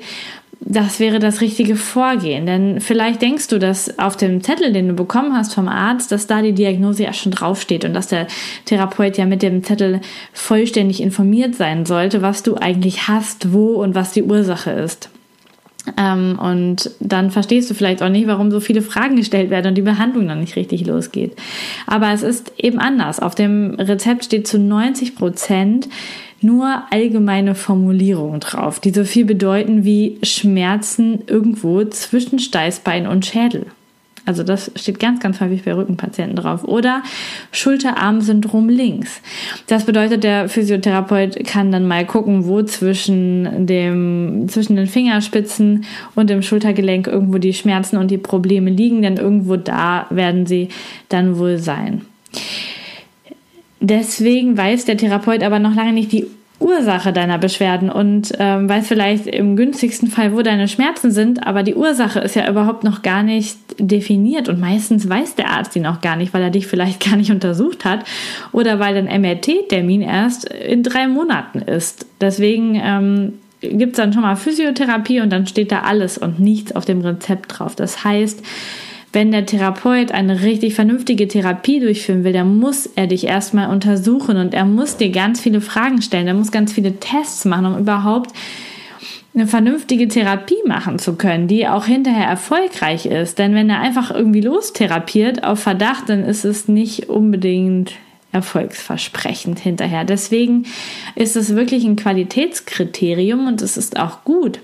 das 0.65 0.99
wäre 0.99 1.19
das 1.19 1.41
richtige 1.41 1.75
Vorgehen. 1.75 2.45
Denn 2.45 2.79
vielleicht 2.79 3.21
denkst 3.21 3.47
du, 3.47 3.59
dass 3.59 3.99
auf 3.99 4.15
dem 4.15 4.41
Zettel, 4.41 4.71
den 4.71 4.89
du 4.89 4.93
bekommen 4.93 5.35
hast 5.35 5.53
vom 5.53 5.67
Arzt, 5.67 6.11
dass 6.11 6.27
da 6.27 6.41
die 6.41 6.53
Diagnose 6.53 7.03
ja 7.03 7.13
schon 7.13 7.31
draufsteht 7.31 7.85
und 7.85 7.93
dass 7.93 8.07
der 8.07 8.27
Therapeut 8.65 9.17
ja 9.17 9.25
mit 9.25 9.41
dem 9.41 9.63
Zettel 9.63 10.01
vollständig 10.31 11.01
informiert 11.01 11.55
sein 11.55 11.85
sollte, 11.85 12.21
was 12.21 12.43
du 12.43 12.55
eigentlich 12.55 13.07
hast, 13.07 13.51
wo 13.51 13.73
und 13.81 13.93
was 13.93 14.13
die 14.13 14.23
Ursache 14.23 14.71
ist. 14.71 15.09
Ähm, 15.97 16.39
und 16.39 16.91
dann 17.01 17.29
verstehst 17.29 17.69
du 17.69 17.73
vielleicht 17.73 18.01
auch 18.01 18.09
nicht, 18.09 18.27
warum 18.27 18.51
so 18.51 18.61
viele 18.61 18.81
Fragen 18.81 19.17
gestellt 19.17 19.49
werden 19.49 19.67
und 19.67 19.75
die 19.75 19.81
Behandlung 19.81 20.27
dann 20.29 20.39
nicht 20.39 20.55
richtig 20.55 20.85
losgeht. 20.85 21.35
Aber 21.87 22.11
es 22.13 22.23
ist 22.23 22.53
eben 22.57 22.79
anders. 22.79 23.19
Auf 23.19 23.35
dem 23.35 23.75
Rezept 23.75 24.23
steht 24.23 24.47
zu 24.47 24.59
90 24.59 25.15
Prozent 25.15 25.89
nur 26.43 26.83
allgemeine 26.91 27.55
Formulierungen 27.55 28.39
drauf, 28.39 28.79
die 28.79 28.91
so 28.91 29.03
viel 29.03 29.25
bedeuten 29.25 29.83
wie 29.83 30.19
Schmerzen 30.23 31.23
irgendwo 31.27 31.83
zwischen 31.85 32.39
Steißbein 32.39 33.07
und 33.07 33.25
Schädel. 33.25 33.65
Also 34.25 34.43
das 34.43 34.71
steht 34.75 34.99
ganz, 34.99 35.19
ganz 35.19 35.41
häufig 35.41 35.63
bei 35.63 35.73
Rückenpatienten 35.73 36.37
drauf. 36.37 36.63
Oder 36.63 37.03
Schulterarmsyndrom 37.51 38.69
links. 38.69 39.21
Das 39.67 39.83
bedeutet, 39.83 40.23
der 40.23 40.47
Physiotherapeut 40.47 41.45
kann 41.45 41.71
dann 41.71 41.87
mal 41.87 42.05
gucken, 42.05 42.45
wo 42.45 42.63
zwischen 42.63 43.67
dem, 43.67 44.45
zwischen 44.47 44.77
den 44.77 44.87
Fingerspitzen 44.87 45.85
und 46.15 46.29
dem 46.29 46.41
Schultergelenk 46.41 47.07
irgendwo 47.07 47.37
die 47.37 47.53
Schmerzen 47.53 47.97
und 47.97 48.11
die 48.11 48.17
Probleme 48.17 48.69
liegen, 48.69 49.01
denn 49.01 49.17
irgendwo 49.17 49.57
da 49.57 50.07
werden 50.09 50.45
sie 50.45 50.69
dann 51.09 51.37
wohl 51.37 51.57
sein. 51.57 52.05
Deswegen 53.85 54.57
weiß 54.57 54.85
der 54.85 54.95
Therapeut 54.95 55.43
aber 55.43 55.59
noch 55.59 55.75
lange 55.75 55.91
nicht 55.91 56.13
die 56.13 56.27
Ursache 56.61 57.11
deiner 57.11 57.37
Beschwerden 57.37 57.89
und 57.89 58.31
ähm, 58.39 58.69
weiß 58.69 58.87
vielleicht 58.87 59.27
im 59.27 59.57
günstigsten 59.57 60.07
Fall, 60.07 60.31
wo 60.31 60.41
deine 60.41 60.69
Schmerzen 60.69 61.11
sind, 61.11 61.45
aber 61.45 61.63
die 61.63 61.75
Ursache 61.75 62.21
ist 62.21 62.37
ja 62.37 62.49
überhaupt 62.49 62.85
noch 62.85 63.01
gar 63.01 63.23
nicht 63.23 63.57
definiert 63.77 64.47
und 64.47 64.61
meistens 64.61 65.09
weiß 65.09 65.35
der 65.35 65.49
Arzt 65.49 65.75
die 65.75 65.81
noch 65.81 65.99
gar 65.99 66.15
nicht, 66.15 66.33
weil 66.33 66.41
er 66.41 66.49
dich 66.49 66.65
vielleicht 66.65 67.05
gar 67.05 67.17
nicht 67.17 67.29
untersucht 67.29 67.83
hat 67.83 68.05
oder 68.53 68.79
weil 68.79 68.95
dein 68.95 69.21
MRT-Termin 69.21 70.01
erst 70.01 70.45
in 70.45 70.81
drei 70.81 71.09
Monaten 71.09 71.59
ist. 71.59 72.05
Deswegen 72.21 72.79
ähm, 72.81 73.33
gibt 73.59 73.93
es 73.93 73.97
dann 73.97 74.13
schon 74.13 74.21
mal 74.21 74.37
Physiotherapie 74.37 75.19
und 75.19 75.29
dann 75.29 75.45
steht 75.45 75.73
da 75.73 75.81
alles 75.81 76.17
und 76.17 76.39
nichts 76.39 76.73
auf 76.73 76.85
dem 76.85 77.01
Rezept 77.01 77.59
drauf. 77.59 77.75
Das 77.75 78.05
heißt, 78.05 78.41
wenn 79.13 79.31
der 79.31 79.45
Therapeut 79.45 80.11
eine 80.11 80.41
richtig 80.41 80.73
vernünftige 80.73 81.27
Therapie 81.27 81.79
durchführen 81.79 82.23
will, 82.23 82.33
dann 82.33 82.57
muss 82.57 82.87
er 82.87 83.07
dich 83.07 83.25
erstmal 83.25 83.69
untersuchen 83.69 84.37
und 84.37 84.55
er 84.55 84.65
muss 84.65 84.97
dir 84.97 85.11
ganz 85.11 85.39
viele 85.39 85.61
Fragen 85.61 86.01
stellen, 86.01 86.27
er 86.27 86.33
muss 86.33 86.51
ganz 86.51 86.73
viele 86.73 86.99
Tests 86.99 87.45
machen, 87.45 87.67
um 87.67 87.77
überhaupt 87.77 88.31
eine 89.35 89.47
vernünftige 89.47 90.07
Therapie 90.07 90.61
machen 90.65 90.99
zu 90.99 91.15
können, 91.15 91.47
die 91.47 91.67
auch 91.67 91.85
hinterher 91.85 92.27
erfolgreich 92.27 93.05
ist. 93.05 93.39
Denn 93.39 93.55
wenn 93.55 93.69
er 93.69 93.79
einfach 93.79 94.11
irgendwie 94.11 94.41
lostherapiert 94.41 95.43
auf 95.43 95.59
Verdacht, 95.59 96.09
dann 96.09 96.23
ist 96.23 96.43
es 96.43 96.67
nicht 96.67 97.09
unbedingt 97.09 97.93
erfolgsversprechend 98.31 99.59
hinterher. 99.59 100.05
Deswegen 100.05 100.65
ist 101.15 101.35
es 101.35 101.55
wirklich 101.55 101.83
ein 101.83 101.95
Qualitätskriterium 101.95 103.47
und 103.47 103.61
es 103.61 103.77
ist 103.77 103.97
auch 103.99 104.23
gut, 104.23 104.59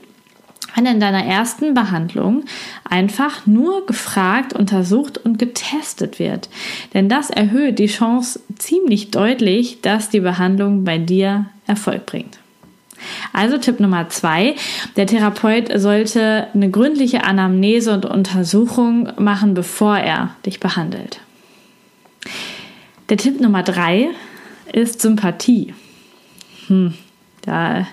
wenn 0.75 0.85
in 0.85 0.99
deiner 0.99 1.25
ersten 1.25 1.73
Behandlung 1.73 2.43
einfach 2.83 3.45
nur 3.45 3.85
gefragt, 3.85 4.53
untersucht 4.53 5.17
und 5.17 5.39
getestet 5.39 6.19
wird. 6.19 6.49
Denn 6.93 7.09
das 7.09 7.29
erhöht 7.29 7.79
die 7.79 7.87
Chance 7.87 8.39
ziemlich 8.57 9.11
deutlich, 9.11 9.81
dass 9.81 10.09
die 10.09 10.19
Behandlung 10.19 10.83
bei 10.83 10.97
dir 10.97 11.45
Erfolg 11.67 12.05
bringt. 12.05 12.39
Also 13.31 13.57
Tipp 13.57 13.79
Nummer 13.79 14.09
zwei, 14.09 14.55
der 14.97 15.07
Therapeut 15.07 15.71
sollte 15.79 16.47
eine 16.53 16.69
gründliche 16.69 17.23
Anamnese 17.23 17.93
und 17.93 18.05
Untersuchung 18.05 19.09
machen, 19.17 19.53
bevor 19.53 19.97
er 19.97 20.35
dich 20.45 20.59
behandelt. 20.59 21.21
Der 23.09 23.17
Tipp 23.17 23.39
Nummer 23.39 23.63
drei 23.63 24.09
ist 24.71 25.01
Sympathie. 25.01 25.73
Hm, 26.67 26.93
da 27.49 27.87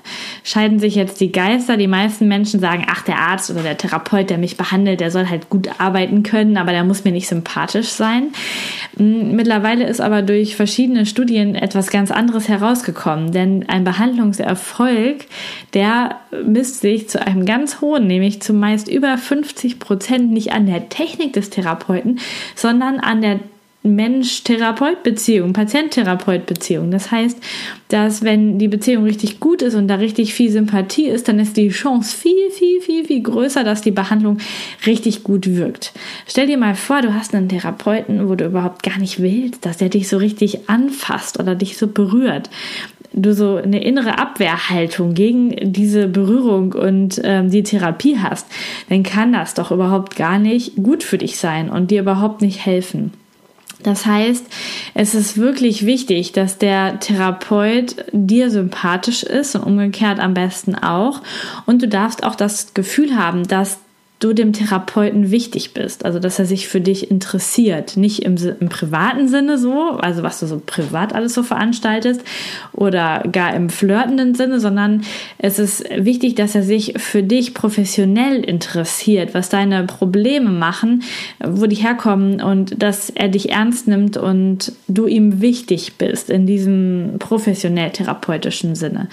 scheiden 0.45 0.79
sich 0.79 0.95
jetzt 0.95 1.21
die 1.21 1.33
Geister. 1.33 1.77
Die 1.77 1.87
meisten 1.87 2.29
Menschen 2.29 2.61
sagen, 2.61 2.87
ach, 2.89 3.03
der 3.03 3.19
Arzt 3.19 3.51
oder 3.51 3.63
der 3.63 3.79
Therapeut, 3.79 4.29
der 4.29 4.37
mich 4.37 4.57
behandelt, 4.57 5.01
der 5.01 5.11
soll 5.11 5.29
halt 5.29 5.49
gut 5.49 5.69
arbeiten 5.79 6.23
können, 6.23 6.59
aber 6.59 6.73
der 6.73 6.85
muss 6.85 7.05
mir 7.05 7.13
nicht 7.13 7.27
sympathisch 7.27 7.89
sein. 7.89 8.29
Hm, 8.99 9.35
mittlerweile 9.35 9.87
ist 9.87 10.01
aber 10.01 10.21
durch 10.21 10.57
verschiedene 10.57 11.07
Studien 11.07 11.55
etwas 11.55 11.89
ganz 11.89 12.11
anderes 12.11 12.49
herausgekommen, 12.49 13.33
denn 13.33 13.67
ein 13.69 13.85
Behandlungserfolg, 13.85 15.25
der 15.73 16.17
misst 16.45 16.83
sich 16.83 17.09
zu 17.09 17.27
einem 17.27 17.47
ganz 17.47 17.81
hohen, 17.81 18.07
nämlich 18.07 18.43
zumeist 18.43 18.89
über 18.89 19.17
50 19.17 19.79
Prozent 19.79 20.33
nicht 20.33 20.53
an 20.53 20.67
der 20.67 20.91
Technik 20.91 21.33
des 21.33 21.49
Therapeuten, 21.49 22.21
sondern 22.55 23.01
an 23.01 23.23
der 23.23 23.41
Mensch-Therapeut-Beziehung, 23.87 25.53
Patient-Therapeut-Beziehung. 25.53 26.91
Das 26.91 27.11
heißt, 27.11 27.39
dass 27.89 28.23
wenn 28.23 28.59
die 28.59 28.69
Beziehung 28.69 29.05
richtig 29.05 29.39
gut 29.39 29.63
ist 29.63 29.75
und 29.75 29.89
da 29.89 29.97
richtig 29.97 30.35
viel 30.35 30.51
Sympathie 30.51 31.07
ist, 31.07 31.29
dann 31.29 31.39
ist 31.39 31.57
die 31.57 31.69
Chance 31.69 32.17
viel, 32.17 32.51
viel, 32.51 32.81
viel, 32.81 33.05
viel 33.05 33.23
größer, 33.23 33.65
dass 33.65 33.81
die 33.81 33.93
Behandlung 33.93 34.39
richtig 34.87 35.23
gut 35.23 35.47
wirkt. 35.47 35.93
Stell 36.27 36.47
dir 36.47 36.59
mal 36.59 36.75
vor, 36.75 37.03
du 37.03 37.15
hast 37.15 37.35
einen 37.35 37.49
Therapeuten, 37.49 38.29
wo 38.29 38.35
du 38.35 38.47
überhaupt 38.47 38.83
gar 38.83 38.99
nicht 38.99 39.23
willst, 39.23 39.65
dass 39.65 39.77
der 39.77 39.89
dich 39.89 40.09
so 40.09 40.17
richtig 40.17 40.69
anfasst 40.69 41.39
oder 41.39 41.55
dich 41.55 41.77
so 41.77 41.87
berührt 41.87 42.51
du 43.17 43.35
so 43.35 43.57
eine 43.57 43.83
innere 43.83 44.19
Abwehrhaltung 44.19 45.15
gegen 45.15 45.73
diese 45.73 46.07
Berührung 46.07 46.73
und 46.75 47.21
ähm, 47.25 47.51
die 47.51 47.63
Therapie 47.63 48.19
hast, 48.19 48.47
dann 48.89 49.03
kann 49.03 49.33
das 49.33 49.55
doch 49.55 49.73
überhaupt 49.73 50.17
gar 50.17 50.39
nicht 50.39 50.77
gut 50.77 51.03
für 51.03 51.19
dich 51.19 51.39
sein 51.39 51.71
und 51.71 51.91
dir 51.91 52.03
überhaupt 52.03 52.43
nicht 52.43 52.65
helfen. 52.65 53.13
Das 53.87 54.05
heißt, 54.05 54.45
es 54.95 55.15
ist 55.15 55.37
wirklich 55.39 55.87
wichtig, 55.87 56.33
dass 56.33 56.59
der 56.59 56.99
Therapeut 56.99 58.05
dir 58.11 58.51
sympathisch 58.51 59.23
ist 59.23 59.55
und 59.55 59.63
umgekehrt 59.63 60.19
am 60.19 60.35
besten 60.35 60.75
auch. 60.75 61.23
Und 61.67 61.83
du 61.83 61.89
darfst 61.89 62.25
auch 62.25 62.35
das 62.35 62.75
Gefühl 62.75 63.17
haben, 63.17 63.47
dass 63.47 63.79
du 64.19 64.33
dem 64.33 64.55
Therapeuten 64.55 65.31
wichtig 65.31 65.75
bist, 65.75 66.07
also 66.07 66.19
dass 66.19 66.39
er 66.39 66.47
sich 66.47 66.69
für 66.69 66.81
dich 66.81 67.11
interessiert, 67.11 67.99
nicht 67.99 68.23
im, 68.23 68.37
im, 68.61 68.71
privaten 68.71 69.29
Sinne 69.29 69.59
so, 69.59 69.91
also 69.91 70.23
was 70.23 70.41
du 70.41 70.47
so 70.47 70.63
privat 70.65 71.15
alles 71.15 71.35
so 71.35 71.43
veranstaltest 71.43 72.23
oder 72.73 73.23
gar 73.31 73.55
im 73.55 73.69
flirtenden 73.69 74.35
Sinne, 74.35 74.59
sondern 74.59 75.03
es 75.37 75.59
ist 75.59 75.85
wichtig, 75.95 76.35
dass 76.35 76.55
er 76.55 76.63
sich 76.63 76.95
für 76.97 77.23
dich 77.23 77.53
professionell 77.53 78.43
interessiert, 78.43 79.35
was 79.35 79.51
deine 79.51 79.85
Probleme 79.85 80.51
machen, 80.51 81.03
wo 81.45 81.67
die 81.67 81.77
herkommen 81.77 82.41
und 82.41 82.83
dass 82.83 83.11
er 83.11 83.29
dich 83.29 83.51
ernst 83.51 83.87
nimmt 83.87 84.17
und 84.17 84.73
du 84.89 85.07
ihm 85.07 85.43
wichtig 85.43 85.99
bist 85.99 86.31
in 86.31 86.47
diesem 86.47 87.17
professionell 87.19 87.91
therapeutischen 87.91 88.77
Sinne. 88.77 89.09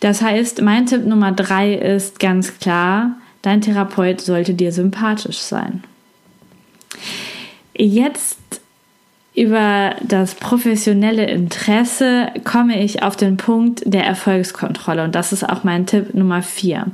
Das 0.00 0.22
heißt, 0.22 0.62
mein 0.62 0.86
Tipp 0.86 1.04
Nummer 1.04 1.32
drei 1.32 1.74
ist 1.74 2.18
ganz 2.18 2.58
klar, 2.58 3.16
Dein 3.48 3.62
Therapeut 3.62 4.20
sollte 4.20 4.52
dir 4.52 4.72
sympathisch 4.72 5.38
sein. 5.38 5.82
Jetzt 7.74 8.60
über 9.34 9.96
das 10.02 10.34
professionelle 10.34 11.24
Interesse 11.24 12.28
komme 12.44 12.84
ich 12.84 13.02
auf 13.02 13.16
den 13.16 13.38
Punkt 13.38 13.80
der 13.86 14.04
Erfolgskontrolle 14.04 15.02
und 15.02 15.14
das 15.14 15.32
ist 15.32 15.48
auch 15.48 15.64
mein 15.64 15.86
Tipp 15.86 16.12
Nummer 16.12 16.42
vier. 16.42 16.88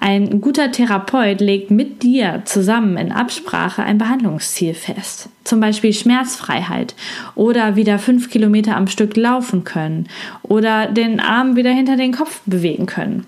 Ein 0.00 0.40
guter 0.40 0.72
Therapeut 0.72 1.40
legt 1.40 1.70
mit 1.70 2.02
dir 2.02 2.42
zusammen 2.44 2.96
in 2.96 3.12
Absprache 3.12 3.82
ein 3.82 3.98
Behandlungsziel 3.98 4.74
fest. 4.74 5.28
Zum 5.44 5.60
Beispiel 5.60 5.92
Schmerzfreiheit 5.92 6.94
oder 7.34 7.76
wieder 7.76 7.98
fünf 7.98 8.30
Kilometer 8.30 8.76
am 8.76 8.86
Stück 8.86 9.16
laufen 9.16 9.64
können 9.64 10.08
oder 10.42 10.86
den 10.86 11.20
Arm 11.20 11.56
wieder 11.56 11.70
hinter 11.70 11.96
den 11.96 12.12
Kopf 12.12 12.40
bewegen 12.46 12.86
können. 12.86 13.26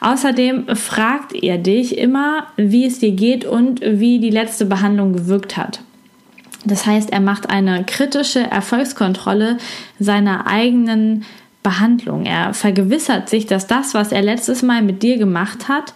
Außerdem 0.00 0.76
fragt 0.76 1.34
er 1.34 1.58
dich 1.58 1.98
immer, 1.98 2.46
wie 2.56 2.86
es 2.86 3.00
dir 3.00 3.12
geht 3.12 3.44
und 3.44 3.80
wie 3.82 4.20
die 4.20 4.30
letzte 4.30 4.66
Behandlung 4.66 5.12
gewirkt 5.12 5.56
hat. 5.56 5.80
Das 6.64 6.84
heißt, 6.84 7.12
er 7.12 7.20
macht 7.20 7.48
eine 7.48 7.84
kritische 7.84 8.40
Erfolgskontrolle 8.40 9.58
seiner 10.00 10.48
eigenen 10.48 11.24
Behandlung. 11.66 12.26
Er 12.26 12.54
vergewissert 12.54 13.28
sich, 13.28 13.46
dass 13.46 13.66
das, 13.66 13.92
was 13.92 14.12
er 14.12 14.22
letztes 14.22 14.62
Mal 14.62 14.82
mit 14.82 15.02
dir 15.02 15.18
gemacht 15.18 15.66
hat, 15.66 15.94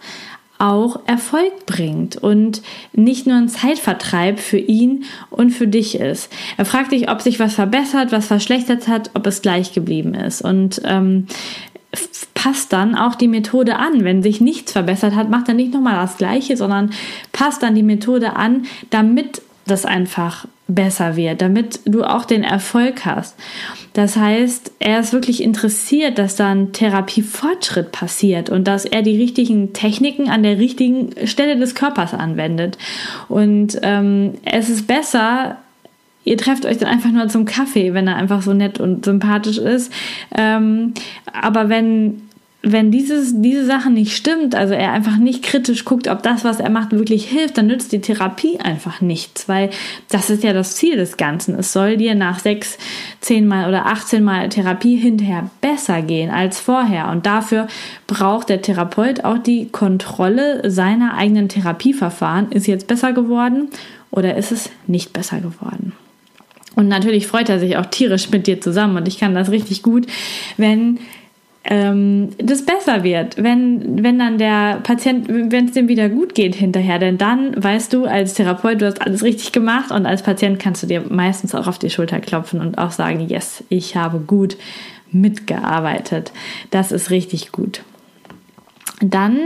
auch 0.57 0.99
Erfolg 1.07 1.65
bringt 1.65 2.17
und 2.17 2.61
nicht 2.91 3.25
nur 3.25 3.37
ein 3.37 3.47
Zeitvertreib 3.47 4.41
für 4.41 4.57
ihn 4.57 5.05
und 5.29 5.51
für 5.51 5.67
dich 5.67 5.97
ist. 5.97 6.29
Er 6.57 6.65
fragt 6.65 6.91
dich, 6.91 7.09
ob 7.09 7.21
sich 7.21 7.39
was 7.39 7.55
verbessert, 7.55 8.11
was 8.11 8.27
verschlechtert 8.27 8.89
hat, 8.89 9.11
ob 9.13 9.25
es 9.27 9.41
gleich 9.41 9.71
geblieben 9.71 10.13
ist. 10.13 10.41
Und 10.41 10.81
ähm, 10.83 11.27
passt 12.33 12.73
dann 12.73 12.95
auch 12.95 13.15
die 13.15 13.29
Methode 13.29 13.77
an. 13.77 14.03
Wenn 14.03 14.21
sich 14.21 14.41
nichts 14.41 14.73
verbessert 14.73 15.15
hat, 15.15 15.29
macht 15.29 15.47
er 15.47 15.53
nicht 15.53 15.73
nochmal 15.73 15.95
das 15.95 16.17
Gleiche, 16.17 16.57
sondern 16.57 16.91
passt 17.31 17.63
dann 17.63 17.75
die 17.75 17.81
Methode 17.81 18.35
an, 18.35 18.63
damit 18.89 19.41
das 19.67 19.85
einfach 19.85 20.47
besser 20.75 21.15
wird, 21.15 21.41
damit 21.41 21.79
du 21.85 22.03
auch 22.03 22.25
den 22.25 22.43
Erfolg 22.43 23.05
hast. 23.05 23.35
Das 23.93 24.15
heißt, 24.15 24.73
er 24.79 24.99
ist 24.99 25.13
wirklich 25.13 25.43
interessiert, 25.43 26.17
dass 26.17 26.35
da 26.35 26.51
ein 26.51 26.71
Therapiefortschritt 26.71 27.91
passiert 27.91 28.49
und 28.49 28.67
dass 28.67 28.85
er 28.85 29.01
die 29.01 29.17
richtigen 29.17 29.73
Techniken 29.73 30.29
an 30.29 30.43
der 30.43 30.57
richtigen 30.57 31.09
Stelle 31.27 31.57
des 31.57 31.75
Körpers 31.75 32.13
anwendet. 32.13 32.77
Und 33.27 33.79
ähm, 33.83 34.35
es 34.45 34.69
ist 34.69 34.87
besser, 34.87 35.57
ihr 36.23 36.37
trefft 36.37 36.65
euch 36.65 36.77
dann 36.77 36.89
einfach 36.89 37.11
nur 37.11 37.27
zum 37.27 37.45
Kaffee, 37.45 37.93
wenn 37.93 38.07
er 38.07 38.15
einfach 38.15 38.41
so 38.41 38.53
nett 38.53 38.79
und 38.79 39.05
sympathisch 39.05 39.57
ist. 39.57 39.91
Ähm, 40.37 40.93
aber 41.33 41.69
wenn 41.69 42.21
wenn 42.63 42.91
dieses, 42.91 43.41
diese 43.41 43.65
Sache 43.65 43.89
nicht 43.89 44.15
stimmt, 44.15 44.53
also 44.53 44.75
er 44.75 44.91
einfach 44.91 45.17
nicht 45.17 45.43
kritisch 45.43 45.83
guckt, 45.83 46.07
ob 46.07 46.21
das, 46.21 46.43
was 46.43 46.59
er 46.59 46.69
macht, 46.69 46.91
wirklich 46.91 47.25
hilft, 47.27 47.57
dann 47.57 47.65
nützt 47.65 47.91
die 47.91 48.01
Therapie 48.01 48.59
einfach 48.59 49.01
nichts, 49.01 49.49
weil 49.49 49.71
das 50.09 50.29
ist 50.29 50.43
ja 50.43 50.53
das 50.53 50.75
Ziel 50.75 50.95
des 50.95 51.17
Ganzen. 51.17 51.57
Es 51.57 51.73
soll 51.73 51.97
dir 51.97 52.13
nach 52.13 52.37
sechs, 52.37 52.77
zehn 53.19 53.47
Mal 53.47 53.67
oder 53.67 53.87
18 53.87 54.23
Mal 54.23 54.49
Therapie 54.49 54.95
hinterher 54.95 55.49
besser 55.61 56.03
gehen 56.03 56.29
als 56.29 56.59
vorher. 56.59 57.09
Und 57.09 57.25
dafür 57.25 57.67
braucht 58.05 58.49
der 58.49 58.61
Therapeut 58.61 59.23
auch 59.23 59.39
die 59.39 59.69
Kontrolle 59.69 60.69
seiner 60.69 61.15
eigenen 61.15 61.49
Therapieverfahren. 61.49 62.51
Ist 62.51 62.67
jetzt 62.67 62.85
besser 62.85 63.11
geworden 63.11 63.69
oder 64.11 64.37
ist 64.37 64.51
es 64.51 64.69
nicht 64.85 65.13
besser 65.13 65.39
geworden? 65.39 65.93
Und 66.75 66.87
natürlich 66.87 67.27
freut 67.27 67.49
er 67.49 67.59
sich 67.59 67.77
auch 67.77 67.87
tierisch 67.87 68.29
mit 68.29 68.47
dir 68.47 68.61
zusammen 68.61 68.97
und 68.97 69.07
ich 69.07 69.19
kann 69.19 69.35
das 69.35 69.51
richtig 69.51 69.83
gut, 69.83 70.07
wenn 70.57 70.99
ähm, 71.63 72.29
das 72.37 72.65
besser 72.65 73.03
wird, 73.03 73.41
wenn, 73.41 74.03
wenn 74.03 74.17
dann 74.17 74.37
der 74.39 74.79
Patient, 74.81 75.27
wenn 75.27 75.65
es 75.65 75.73
dem 75.73 75.87
wieder 75.87 76.09
gut 76.09 76.33
geht 76.33 76.55
hinterher, 76.55 76.97
denn 76.97 77.17
dann 77.17 77.61
weißt 77.61 77.93
du 77.93 78.05
als 78.05 78.33
Therapeut, 78.33 78.81
du 78.81 78.87
hast 78.87 79.01
alles 79.01 79.23
richtig 79.23 79.51
gemacht 79.51 79.91
und 79.91 80.05
als 80.05 80.23
Patient 80.23 80.59
kannst 80.59 80.81
du 80.81 80.87
dir 80.87 81.03
meistens 81.07 81.53
auch 81.53 81.67
auf 81.67 81.77
die 81.77 81.91
Schulter 81.91 82.19
klopfen 82.19 82.59
und 82.59 82.79
auch 82.79 82.91
sagen, 82.91 83.27
yes, 83.27 83.63
ich 83.69 83.95
habe 83.95 84.19
gut 84.19 84.57
mitgearbeitet. 85.11 86.31
Das 86.71 86.91
ist 86.91 87.11
richtig 87.11 87.51
gut. 87.51 87.83
Dann 89.01 89.37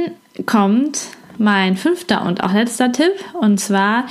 kommt 0.46 1.08
mein 1.38 1.76
fünfter 1.76 2.26
und 2.26 2.44
auch 2.44 2.54
letzter 2.54 2.94
Tipp 2.94 3.14
und 3.34 3.60
zwar, 3.60 4.06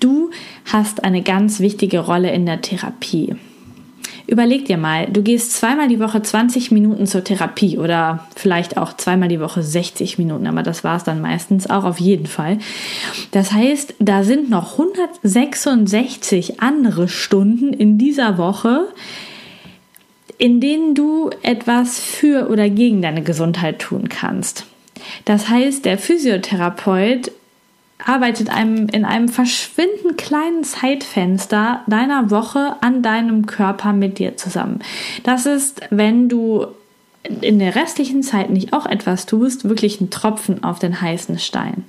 du 0.00 0.30
hast 0.72 1.04
eine 1.04 1.22
ganz 1.22 1.60
wichtige 1.60 2.00
Rolle 2.00 2.32
in 2.32 2.46
der 2.46 2.62
Therapie. 2.62 3.36
Überleg 4.26 4.64
dir 4.64 4.78
mal, 4.78 5.06
du 5.06 5.22
gehst 5.22 5.52
zweimal 5.52 5.88
die 5.88 6.00
Woche 6.00 6.22
20 6.22 6.70
Minuten 6.70 7.06
zur 7.06 7.24
Therapie 7.24 7.76
oder 7.76 8.26
vielleicht 8.34 8.78
auch 8.78 8.96
zweimal 8.96 9.28
die 9.28 9.40
Woche 9.40 9.62
60 9.62 10.16
Minuten, 10.18 10.46
aber 10.46 10.62
das 10.62 10.82
war 10.82 10.96
es 10.96 11.04
dann 11.04 11.20
meistens 11.20 11.68
auch 11.68 11.84
auf 11.84 12.00
jeden 12.00 12.26
Fall. 12.26 12.58
Das 13.32 13.52
heißt, 13.52 13.94
da 13.98 14.24
sind 14.24 14.48
noch 14.48 14.72
166 14.72 16.60
andere 16.60 17.08
Stunden 17.08 17.74
in 17.74 17.98
dieser 17.98 18.38
Woche, 18.38 18.88
in 20.38 20.60
denen 20.60 20.94
du 20.94 21.30
etwas 21.42 22.00
für 22.00 22.48
oder 22.48 22.70
gegen 22.70 23.02
deine 23.02 23.22
Gesundheit 23.22 23.78
tun 23.78 24.08
kannst. 24.08 24.64
Das 25.26 25.50
heißt, 25.50 25.84
der 25.84 25.98
Physiotherapeut 25.98 27.30
arbeitet 28.04 28.50
einem 28.50 28.88
in 28.88 29.04
einem 29.04 29.28
verschwindend 29.28 30.18
kleinen 30.18 30.64
Zeitfenster 30.64 31.82
deiner 31.86 32.30
Woche 32.30 32.76
an 32.80 33.02
deinem 33.02 33.46
Körper 33.46 33.92
mit 33.92 34.18
dir 34.18 34.36
zusammen. 34.36 34.80
Das 35.22 35.46
ist, 35.46 35.80
wenn 35.90 36.28
du 36.28 36.66
in 37.40 37.58
der 37.58 37.74
restlichen 37.74 38.22
Zeit 38.22 38.50
nicht 38.50 38.72
auch 38.72 38.86
etwas 38.86 39.26
tust, 39.26 39.68
wirklich 39.68 40.00
ein 40.00 40.10
Tropfen 40.10 40.62
auf 40.62 40.78
den 40.78 41.00
heißen 41.00 41.38
Stein. 41.38 41.84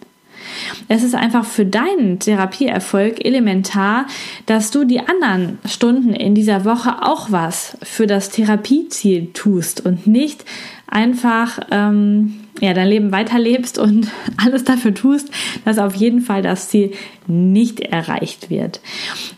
Es 0.88 1.04
ist 1.04 1.16
einfach 1.16 1.44
für 1.44 1.66
deinen 1.66 2.20
Therapieerfolg 2.20 3.26
elementar, 3.26 4.06
dass 4.46 4.72
du 4.72 4.86
die 4.86 5.00
anderen 5.00 5.58
Stunden 5.66 6.14
in 6.14 6.36
dieser 6.36 6.66
Woche 6.66 7.02
auch 7.02 7.32
was 7.32 7.78
für 7.82 8.08
das 8.08 8.30
Therapieziel 8.30 9.32
tust 9.34 9.86
und 9.86 10.08
nicht 10.08 10.46
einfach 10.88 11.60
ähm, 11.72 12.45
ja, 12.62 12.74
dein 12.74 12.88
Leben 12.88 13.12
weiterlebst 13.12 13.78
und 13.78 14.08
alles 14.38 14.64
dafür 14.64 14.94
tust, 14.94 15.30
dass 15.66 15.78
auf 15.78 15.96
jeden 15.96 16.22
Fall 16.22 16.42
das 16.42 16.70
Ziel 16.70 16.94
nicht 17.28 17.80
erreicht 17.80 18.50
wird. 18.50 18.80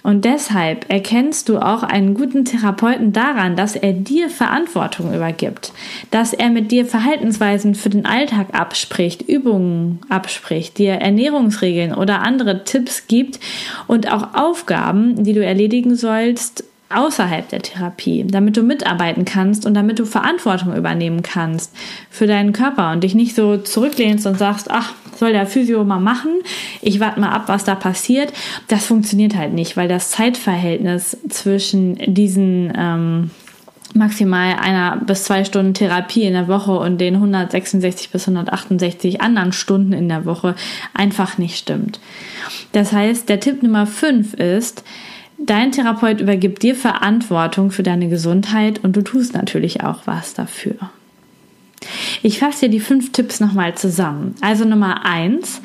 Und 0.04 0.26
deshalb 0.26 0.90
erkennst 0.90 1.50
du 1.50 1.58
auch 1.58 1.84
einen 1.84 2.14
guten 2.14 2.46
Therapeuten 2.46 3.14
daran, 3.14 3.56
dass 3.56 3.76
er 3.76 3.94
dir 3.94 4.30
Verantwortung 4.30 5.14
übergibt, 5.14 5.72
dass 6.12 6.34
er 6.34 6.50
mit 6.50 6.72
dir 6.72 6.86
Verhaltensweisen 6.86 7.76
für 7.76 7.90
den 7.90 8.06
Alltag 8.06 8.48
abspricht, 8.52 9.22
Übungen 9.22 10.00
abspricht, 10.10 10.78
dir 10.78 10.94
Ernährungsregeln 10.94 11.94
oder 11.94 12.22
andere 12.22 12.66
Tipps 12.66 13.08
gibt 13.08 13.40
und 13.88 14.12
auch 14.12 14.34
Aufgaben, 14.34 15.24
die 15.24 15.34
du 15.34 15.44
erledigen 15.44 15.96
sollst, 15.96 16.66
außerhalb 16.90 17.50
der 17.50 17.62
Therapie, 17.62 18.26
damit 18.28 18.58
du 18.58 18.64
mitarbeiten 18.64 19.26
kannst 19.26 19.66
und 19.66 19.74
damit 19.74 20.00
du 20.00 20.06
Verantwortung 20.06 20.76
übernehmen 20.76 21.22
kannst 21.22 21.76
für 22.10 22.28
deinen 22.28 22.54
Körper 22.54 22.92
und 22.92 23.04
dich 23.04 23.16
nicht 23.16 23.36
so 23.36 23.58
zurücklehnst 23.58 24.26
und 24.26 24.38
sagst, 24.38 24.72
ach, 24.72 24.94
soll 25.16 25.34
der 25.34 25.48
Physio 25.48 25.84
mal 25.84 26.00
machen, 26.00 26.32
ich 26.82 27.00
warte 27.00 27.20
mal 27.20 27.32
ab, 27.32 27.44
was 27.48 27.64
da 27.64 27.76
passiert. 27.76 28.32
Das 28.68 28.86
funktioniert 28.86 29.36
halt 29.36 29.54
nicht, 29.54 29.76
weil 29.76 29.88
das 29.88 30.12
Zeitverhältnis 30.12 31.18
zwischen 31.30 31.96
diesen 32.14 32.72
ähm, 32.78 33.32
maximal 33.94 34.56
einer 34.56 34.98
bis 34.98 35.24
zwei 35.24 35.44
Stunden 35.44 35.74
Therapie 35.74 36.24
in 36.24 36.34
der 36.34 36.48
Woche 36.48 36.74
und 36.74 37.00
den 37.00 37.16
166 37.16 38.12
bis 38.12 38.28
168 38.28 39.22
anderen 39.22 39.54
Stunden 39.54 39.94
in 39.94 40.08
der 40.08 40.26
Woche 40.26 40.56
einfach 40.94 41.38
nicht 41.38 41.58
stimmt. 41.58 42.00
Das 42.72 42.92
heißt, 42.94 43.28
der 43.30 43.40
Tipp 43.40 43.64
Nummer 43.64 43.88
5 43.88 44.36
ist, 44.36 44.84
Dein 45.38 45.72
Therapeut 45.72 46.20
übergibt 46.20 46.64
dir 46.64 46.76
Verantwortung 46.76 47.72
für 47.72 47.84
deine 47.84 48.10
Gesundheit 48.10 48.84
und 48.84 48.96
du 48.96 49.02
tust 49.02 49.34
natürlich 49.34 49.84
auch 49.84 50.02
was 50.06 50.34
dafür. 50.34 50.76
Ich 52.24 52.40
fasse 52.40 52.66
dir 52.66 52.70
die 52.70 52.80
fünf 52.80 53.12
Tipps 53.12 53.40
nochmal 53.40 53.76
zusammen. 53.76 54.36
Also 54.42 54.66
Nummer 54.66 55.06
eins, 55.06 55.62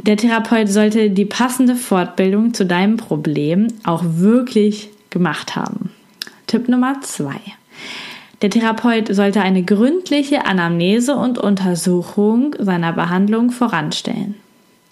der 0.00 0.16
Therapeut 0.16 0.68
sollte 0.68 1.10
die 1.10 1.24
passende 1.24 1.74
Fortbildung 1.74 2.54
zu 2.54 2.66
deinem 2.66 2.98
Problem 2.98 3.68
auch 3.84 4.02
wirklich 4.04 4.90
gemacht 5.10 5.56
haben. 5.56 5.90
Tipp 6.46 6.68
Nummer 6.68 7.00
zwei. 7.00 7.40
Der 8.42 8.50
Therapeut 8.50 9.12
sollte 9.14 9.40
eine 9.40 9.64
gründliche 9.64 10.46
Anamnese 10.46 11.16
und 11.16 11.38
Untersuchung 11.38 12.54
seiner 12.58 12.92
Behandlung 12.92 13.50
voranstellen. 13.50 14.36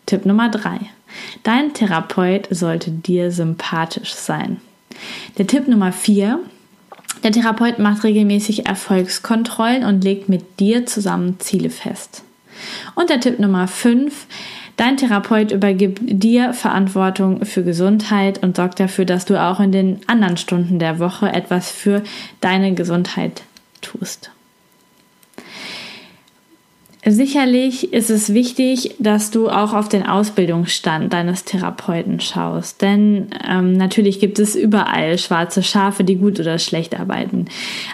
Tipp 0.07 0.27
Nummer 0.27 0.49
drei. 0.49 0.81
Dein 1.43 1.75
Therapeut 1.75 2.49
sollte 2.51 2.91
dir 2.91 3.31
sympathisch 3.31 4.15
sein. 4.15 4.61
Der 5.39 5.47
Tipp 5.47 5.69
Nummer 5.69 5.93
4. 5.93 6.41
Der 7.23 7.33
Therapeut 7.33 7.79
macht 7.79 8.05
regelmäßig 8.05 8.67
Erfolgskontrollen 8.67 9.85
und 9.85 10.05
legt 10.05 10.29
mit 10.29 10.61
dir 10.61 10.87
zusammen 10.87 11.41
Ziele 11.41 11.71
fest. 11.71 12.23
Und 12.95 13.11
der 13.11 13.21
Tipp 13.21 13.39
Nummer 13.39 13.69
5. 13.69 14.27
Dein 14.77 14.99
Therapeut 14.99 15.53
übergibt 15.53 16.01
dir 16.03 16.53
Verantwortung 16.53 17.47
für 17.47 17.65
Gesundheit 17.65 18.43
und 18.43 18.57
sorgt 18.57 18.79
dafür, 18.79 19.07
dass 19.07 19.25
du 19.25 19.41
auch 19.41 19.59
in 19.59 19.73
den 19.73 20.01
anderen 20.07 20.37
Stunden 20.37 20.79
der 20.79 20.99
Woche 20.99 21.33
etwas 21.33 21.71
für 21.71 22.03
deine 22.43 22.75
Gesundheit 22.75 23.43
tust. 23.81 24.31
Sicherlich 27.09 27.93
ist 27.93 28.11
es 28.11 28.35
wichtig, 28.35 28.97
dass 28.99 29.31
du 29.31 29.49
auch 29.49 29.75
auf 29.75 29.89
den 29.89 30.05
Ausbildungsstand 30.05 31.13
deines 31.13 31.45
Therapeuten 31.45 32.19
schaust. 32.19 32.83
Denn 32.83 33.29
ähm, 33.49 33.75
natürlich 33.75 34.19
gibt 34.19 34.41
es 34.41 34.57
überall 34.57 35.17
schwarze 35.17 35.63
Schafe, 35.63 36.03
die 36.03 36.17
gut 36.17 36.41
oder 36.41 36.59
schlecht 36.59 36.99
arbeiten. 36.99 37.45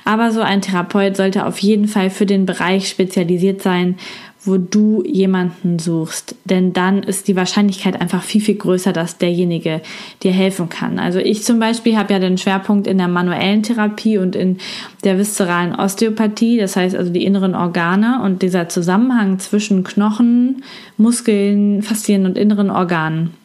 Aber 0.07 0.31
so 0.31 0.40
ein 0.40 0.62
Therapeut 0.62 1.14
sollte 1.14 1.44
auf 1.44 1.59
jeden 1.59 1.88
Fall 1.88 2.09
für 2.09 2.25
den 2.25 2.46
Bereich 2.46 2.88
spezialisiert 2.88 3.61
sein, 3.61 3.98
wo 4.44 4.57
du 4.57 5.02
jemanden 5.07 5.78
suchst. 5.78 6.35
Denn 6.44 6.72
dann 6.72 7.02
ist 7.02 7.28
die 7.28 7.37
Wahrscheinlichkeit 7.37 8.00
einfach 8.00 8.22
viel, 8.22 8.40
viel 8.40 8.57
größer, 8.57 8.92
dass 8.92 9.18
derjenige 9.18 9.81
dir 10.22 10.33
helfen 10.33 10.68
kann. 10.68 10.98
Also 10.98 11.18
ich 11.18 11.44
zum 11.44 11.61
Beispiel 11.61 11.96
habe 11.96 12.12
ja 12.12 12.18
den 12.18 12.38
Schwerpunkt 12.38 12.87
in 12.87 12.98
der 12.98 13.09
manuellen 13.09 13.62
Therapie 13.62 14.18
und 14.18 14.35
in 14.35 14.59
der 15.05 15.18
viszeralen 15.18 15.74
Osteopathie, 15.74 16.59
das 16.59 16.76
heißt 16.76 16.96
also 16.96 17.12
die 17.12 17.24
inneren 17.24 17.55
Organe 17.55 18.20
und 18.22 18.42
dieser 18.42 18.68
Zusammenhang 18.68 19.38
zwischen 19.38 19.85
Knochen, 19.85 20.64
Muskeln, 20.96 21.83
Faszien 21.83 22.26
und 22.26 22.37
inneren 22.37 22.70
Organen. 22.70 23.41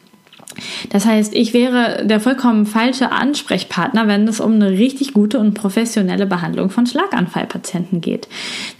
Das 0.90 1.06
heißt, 1.06 1.34
ich 1.34 1.52
wäre 1.52 2.04
der 2.06 2.20
vollkommen 2.20 2.66
falsche 2.66 3.12
Ansprechpartner, 3.12 4.08
wenn 4.08 4.26
es 4.28 4.40
um 4.40 4.54
eine 4.54 4.70
richtig 4.70 5.12
gute 5.12 5.38
und 5.38 5.54
professionelle 5.54 6.26
Behandlung 6.26 6.70
von 6.70 6.86
Schlaganfallpatienten 6.86 8.00
geht. 8.00 8.28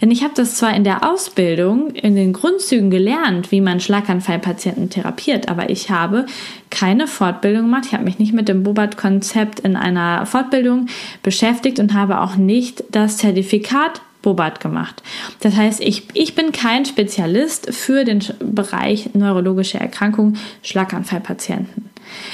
Denn 0.01 0.11
ich 0.11 0.23
habe 0.23 0.33
das 0.35 0.55
zwar 0.55 0.75
in 0.75 0.83
der 0.83 1.09
Ausbildung, 1.09 1.91
in 1.91 2.15
den 2.15 2.33
Grundzügen 2.33 2.89
gelernt, 2.89 3.51
wie 3.51 3.61
man 3.61 3.79
Schlaganfallpatienten 3.79 4.89
therapiert, 4.89 5.49
aber 5.49 5.69
ich 5.69 5.89
habe 5.89 6.25
keine 6.69 7.07
Fortbildung 7.07 7.63
gemacht. 7.63 7.85
Ich 7.87 7.93
habe 7.93 8.03
mich 8.03 8.19
nicht 8.19 8.33
mit 8.33 8.47
dem 8.47 8.63
Bobat-Konzept 8.63 9.59
in 9.59 9.75
einer 9.75 10.25
Fortbildung 10.25 10.87
beschäftigt 11.23 11.79
und 11.79 11.93
habe 11.93 12.21
auch 12.21 12.35
nicht 12.35 12.83
das 12.91 13.17
Zertifikat 13.17 14.01
Bobat 14.21 14.59
gemacht. 14.59 15.01
Das 15.39 15.55
heißt, 15.55 15.79
ich, 15.79 16.03
ich 16.13 16.35
bin 16.35 16.51
kein 16.51 16.85
Spezialist 16.85 17.73
für 17.73 18.03
den 18.03 18.21
Bereich 18.39 19.13
neurologische 19.13 19.79
Erkrankungen, 19.79 20.37
Schlaganfallpatienten. 20.61 21.88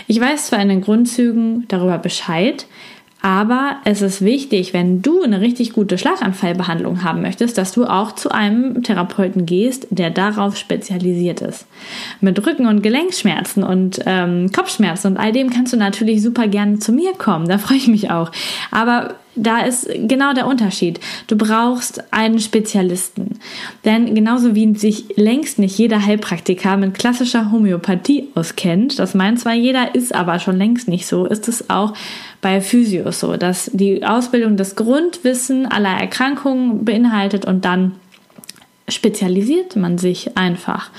Ich 0.08 0.20
weiß 0.20 0.48
zwar 0.48 0.62
in 0.62 0.70
den 0.70 0.82
Grundzügen 0.82 1.66
darüber 1.68 1.98
Bescheid, 1.98 2.66
aber 3.26 3.78
es 3.86 4.04
ist 4.04 4.24
wichtig, 4.24 4.72
wenn 4.74 5.02
du 5.02 5.24
eine 5.24 5.42
richtig 5.42 5.74
gute 5.74 5.98
Schlaganfallbehandlung 5.98 7.04
haben 7.04 7.24
möchtest, 7.24 7.58
dass 7.58 7.72
du 7.72 7.86
auch 7.86 8.12
zu 8.12 8.30
einem 8.30 8.84
Therapeuten 8.84 9.48
gehst, 9.48 9.88
der 9.90 10.12
darauf 10.12 10.58
spezialisiert 10.58 11.42
ist. 11.42 11.66
Mit 12.22 12.46
Rücken- 12.46 12.68
und 12.68 12.84
Gelenkschmerzen 12.84 13.64
und 13.64 14.00
ähm, 14.06 14.52
Kopfschmerzen 14.52 15.08
und 15.08 15.18
all 15.18 15.32
dem 15.32 15.50
kannst 15.50 15.74
du 15.74 15.78
natürlich 15.78 16.22
super 16.22 16.48
gerne 16.48 16.78
zu 16.78 16.92
mir 16.92 17.14
kommen. 17.14 17.48
Da 17.48 17.58
freue 17.58 17.78
ich 17.78 17.88
mich 17.88 18.12
auch. 18.12 18.32
Aber 18.70 19.16
da 19.36 19.60
ist 19.62 19.88
genau 20.08 20.34
der 20.34 20.48
Unterschied. 20.48 21.00
Du 21.28 21.38
brauchst 21.38 22.14
einen 22.14 22.40
Spezialisten. 22.40 23.40
Denn 23.84 24.16
genauso 24.16 24.56
wie 24.56 24.76
sich 24.76 25.06
längst 25.16 25.60
nicht 25.60 25.78
jeder 25.78 26.06
Heilpraktiker 26.06 26.78
mit 26.78 26.94
klassischer 26.94 27.52
Homöopathie 27.52 28.30
auskennt, 28.36 29.00
das 29.00 29.14
meint 29.14 29.40
zwar 29.40 29.54
jeder, 29.54 29.96
ist 29.96 30.14
aber 30.14 30.40
schon 30.40 30.58
längst 30.58 30.88
nicht 30.88 31.06
so, 31.06 31.26
ist 31.26 31.48
es 31.48 31.70
auch 31.70 31.94
bei 32.42 32.62
Physios 32.62 33.20
so, 33.20 33.38
dass 33.38 33.72
die 33.74 34.06
Ausbildung 34.06 34.58
das 34.58 34.76
Grundwissen 34.76 35.66
aller 35.66 35.98
Erkrankungen 35.98 36.86
beinhaltet 36.86 37.46
und 37.46 37.66
dann 37.66 37.94
spezialisiert 38.88 39.76
man 39.76 39.98
sich 39.98 40.38
einfach. 40.38 40.92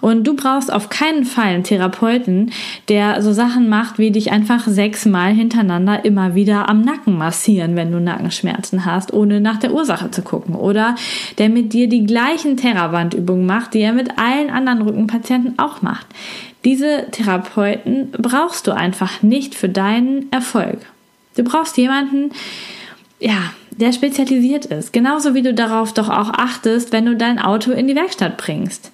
Und 0.00 0.24
du 0.24 0.34
brauchst 0.36 0.72
auf 0.72 0.88
keinen 0.88 1.24
Fall 1.24 1.46
einen 1.46 1.64
Therapeuten, 1.64 2.52
der 2.88 3.22
so 3.22 3.32
Sachen 3.32 3.68
macht, 3.68 3.98
wie 3.98 4.12
dich 4.12 4.30
einfach 4.30 4.66
sechsmal 4.68 5.32
hintereinander 5.32 6.04
immer 6.04 6.36
wieder 6.36 6.68
am 6.68 6.82
Nacken 6.82 7.18
massieren, 7.18 7.74
wenn 7.74 7.90
du 7.90 7.98
Nackenschmerzen 7.98 8.84
hast, 8.84 9.12
ohne 9.12 9.40
nach 9.40 9.58
der 9.58 9.72
Ursache 9.72 10.12
zu 10.12 10.22
gucken. 10.22 10.54
Oder 10.54 10.94
der 11.38 11.48
mit 11.48 11.72
dir 11.72 11.88
die 11.88 12.06
gleichen 12.06 12.56
Terrabandübungen 12.56 13.46
macht, 13.46 13.74
die 13.74 13.80
er 13.80 13.92
mit 13.92 14.16
allen 14.16 14.50
anderen 14.50 14.82
Rückenpatienten 14.82 15.58
auch 15.58 15.82
macht. 15.82 16.06
Diese 16.64 17.06
Therapeuten 17.10 18.12
brauchst 18.12 18.68
du 18.68 18.72
einfach 18.72 19.22
nicht 19.22 19.54
für 19.56 19.68
deinen 19.68 20.30
Erfolg. 20.30 20.78
Du 21.36 21.42
brauchst 21.42 21.76
jemanden, 21.76 22.30
ja, 23.18 23.52
der 23.78 23.92
spezialisiert 23.92 24.66
ist. 24.66 24.92
Genauso 24.92 25.34
wie 25.34 25.42
du 25.42 25.54
darauf 25.54 25.92
doch 25.92 26.08
auch 26.08 26.30
achtest, 26.30 26.92
wenn 26.92 27.06
du 27.06 27.16
dein 27.16 27.38
Auto 27.38 27.72
in 27.72 27.88
die 27.88 27.96
Werkstatt 27.96 28.36
bringst. 28.36 28.92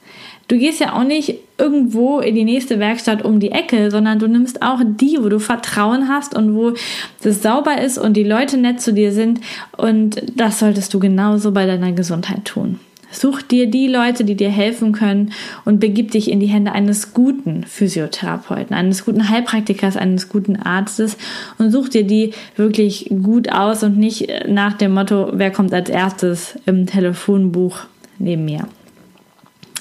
Du 0.49 0.59
gehst 0.59 0.81
ja 0.81 0.95
auch 0.95 1.05
nicht 1.05 1.37
irgendwo 1.59 2.19
in 2.19 2.35
die 2.35 2.43
nächste 2.43 2.81
Werkstatt 2.81 3.25
um 3.25 3.39
die 3.39 3.53
Ecke, 3.53 3.91
sondern 3.93 4.19
du 4.19 4.27
nimmst 4.27 4.63
auch 4.63 4.81
die, 4.85 5.19
wo 5.21 5.29
du 5.29 5.39
Vertrauen 5.39 6.09
hast 6.09 6.35
und 6.35 6.57
wo 6.57 6.75
das 7.23 7.41
sauber 7.41 7.81
ist 7.81 7.99
und 7.99 8.15
die 8.15 8.25
Leute 8.25 8.57
nett 8.57 8.81
zu 8.81 8.93
dir 8.93 9.13
sind. 9.13 9.41
Und 9.77 10.21
das 10.35 10.59
solltest 10.59 10.93
du 10.93 10.99
genauso 10.99 11.53
bei 11.53 11.67
deiner 11.67 11.93
Gesundheit 11.93 12.47
tun. 12.47 12.81
Such 13.13 13.43
dir 13.43 13.67
die 13.67 13.89
Leute, 13.89 14.25
die 14.25 14.37
dir 14.37 14.51
helfen 14.51 14.93
können 14.93 15.33
und 15.65 15.81
begib 15.81 16.13
dich 16.13 16.31
in 16.31 16.41
die 16.41 16.47
Hände 16.47 16.73
eines 16.73 17.13
guten 17.13 17.65
Physiotherapeuten, 17.65 18.75
eines 18.75 19.05
guten 19.05 19.29
Heilpraktikers, 19.29 19.97
eines 19.97 20.29
guten 20.29 20.57
Arztes 20.57 21.17
und 21.59 21.71
such 21.71 21.89
dir 21.89 22.05
die 22.05 22.33
wirklich 22.57 23.11
gut 23.23 23.51
aus 23.51 23.83
und 23.83 23.99
nicht 23.99 24.29
nach 24.49 24.75
dem 24.75 24.95
Motto, 24.95 25.31
wer 25.33 25.51
kommt 25.51 25.75
als 25.75 25.91
erstes 25.91 26.59
im 26.67 26.87
Telefonbuch 26.87 27.81
neben 28.19 28.45
mir. 28.45 28.69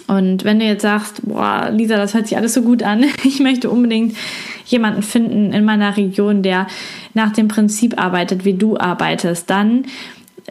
Und 0.07 0.43
wenn 0.43 0.57
du 0.57 0.65
jetzt 0.65 0.81
sagst, 0.81 1.21
boah, 1.21 1.69
Lisa, 1.71 1.95
das 1.95 2.15
hört 2.15 2.27
sich 2.27 2.35
alles 2.35 2.55
so 2.55 2.63
gut 2.63 2.81
an, 2.81 3.05
ich 3.23 3.39
möchte 3.39 3.69
unbedingt 3.69 4.17
jemanden 4.65 5.03
finden 5.03 5.53
in 5.53 5.65
meiner 5.65 5.97
Region, 5.97 6.41
der 6.41 6.65
nach 7.13 7.31
dem 7.31 7.47
Prinzip 7.47 8.01
arbeitet, 8.01 8.43
wie 8.43 8.53
du 8.55 8.75
arbeitest, 8.75 9.49
dann 9.51 9.85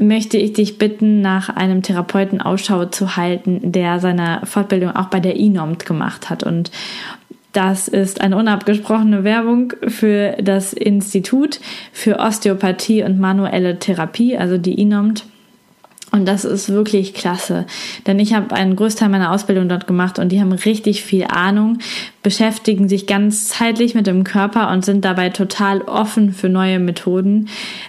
möchte 0.00 0.36
ich 0.36 0.52
dich 0.52 0.78
bitten, 0.78 1.20
nach 1.20 1.48
einem 1.48 1.82
Therapeuten 1.82 2.40
Ausschau 2.40 2.86
zu 2.86 3.16
halten, 3.16 3.72
der 3.72 4.00
seine 4.00 4.40
Fortbildung 4.44 4.94
auch 4.94 5.06
bei 5.06 5.20
der 5.20 5.36
INOMT 5.36 5.86
gemacht 5.86 6.30
hat. 6.30 6.42
Und 6.42 6.70
das 7.52 7.88
ist 7.88 8.20
eine 8.20 8.36
unabgesprochene 8.36 9.24
Werbung 9.24 9.72
für 9.86 10.36
das 10.40 10.72
Institut 10.72 11.60
für 11.92 12.18
Osteopathie 12.18 13.02
und 13.02 13.18
manuelle 13.18 13.78
Therapie, 13.78 14.36
also 14.36 14.58
die 14.58 14.80
INOMT. 14.80 15.24
Und 16.10 16.26
das 16.26 16.44
ist 16.46 16.70
wirklich 16.70 17.12
klasse, 17.12 17.66
denn 18.06 18.18
ich 18.18 18.32
habe 18.32 18.54
einen 18.54 18.76
Großteil 18.76 19.10
meiner 19.10 19.30
Ausbildung 19.30 19.68
dort 19.68 19.86
gemacht 19.86 20.18
und 20.18 20.30
die 20.30 20.40
haben 20.40 20.52
richtig 20.52 21.02
viel 21.02 21.24
Ahnung, 21.24 21.78
beschäftigen 22.28 22.90
sich 22.90 23.06
ganz 23.06 23.48
zeitlich 23.48 23.94
mit 23.94 24.06
dem 24.06 24.22
Körper 24.22 24.70
und 24.70 24.84
sind 24.84 25.02
dabei 25.02 25.30
total 25.30 25.80
offen 25.80 26.34
für 26.34 26.50
neue 26.50 26.78
Methoden. 26.78 27.48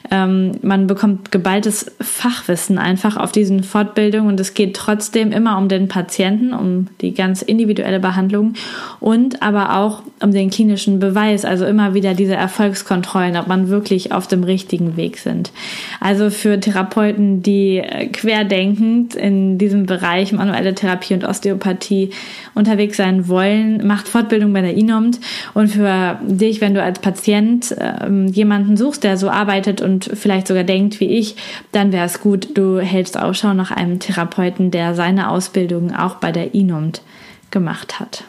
Ähm, 0.09 0.53
man 0.61 0.87
bekommt 0.87 1.29
geballtes 1.29 1.91
Fachwissen 1.99 2.77
einfach 2.77 3.17
auf 3.17 3.33
diesen 3.33 3.63
Fortbildungen 3.63 4.29
und 4.29 4.39
es 4.39 4.53
geht 4.53 4.77
trotzdem 4.77 5.33
immer 5.33 5.57
um 5.57 5.67
den 5.67 5.89
Patienten, 5.89 6.53
um 6.53 6.87
die 7.01 7.13
ganz 7.13 7.41
individuelle 7.41 7.99
Behandlung 7.99 8.53
und 9.01 9.41
aber 9.41 9.75
auch 9.75 10.03
um 10.21 10.31
den 10.31 10.49
klinischen 10.49 10.99
Beweis, 10.99 11.43
also 11.43 11.65
immer 11.65 11.93
wieder 11.93 12.13
diese 12.13 12.35
Erfolgskontrollen, 12.35 13.35
ob 13.35 13.47
man 13.47 13.67
wirklich 13.67 14.13
auf 14.13 14.27
dem 14.27 14.45
richtigen 14.45 14.95
Weg 14.95 15.17
sind. 15.17 15.51
Also 15.99 16.29
für 16.29 16.61
Therapeuten, 16.61 17.43
die 17.43 17.79
äh, 17.79 18.07
querdenkend 18.07 19.15
in 19.15 19.57
diesem 19.57 19.85
Bereich 19.85 20.31
manuelle 20.31 20.75
Therapie 20.75 21.13
und 21.13 21.25
Osteopathie 21.25 22.11
unterwegs 22.55 22.95
sein 22.95 23.27
wollen, 23.27 23.85
macht 23.85 24.07
Fortbildung 24.29 24.53
bei 24.53 24.61
der 24.61 24.75
INOMT. 24.75 25.19
Und 25.53 25.69
für 25.69 26.19
dich, 26.21 26.61
wenn 26.61 26.75
du 26.75 26.83
als 26.83 26.99
Patient 26.99 27.75
ähm, 27.79 28.27
jemanden 28.27 28.77
suchst, 28.77 29.03
der 29.03 29.17
so 29.17 29.29
arbeitet 29.29 29.81
und 29.81 30.09
vielleicht 30.13 30.47
sogar 30.47 30.63
denkt 30.63 30.99
wie 30.99 31.09
ich, 31.09 31.35
dann 31.71 31.91
wäre 31.91 32.05
es 32.05 32.21
gut, 32.21 32.57
du 32.57 32.79
hältst 32.79 33.19
Ausschau 33.19 33.53
nach 33.53 33.71
einem 33.71 33.99
Therapeuten, 33.99 34.71
der 34.71 34.93
seine 34.93 35.29
Ausbildung 35.29 35.93
auch 35.95 36.15
bei 36.15 36.31
der 36.31 36.53
INOMT 36.53 37.01
gemacht 37.49 37.99
hat. 37.99 38.23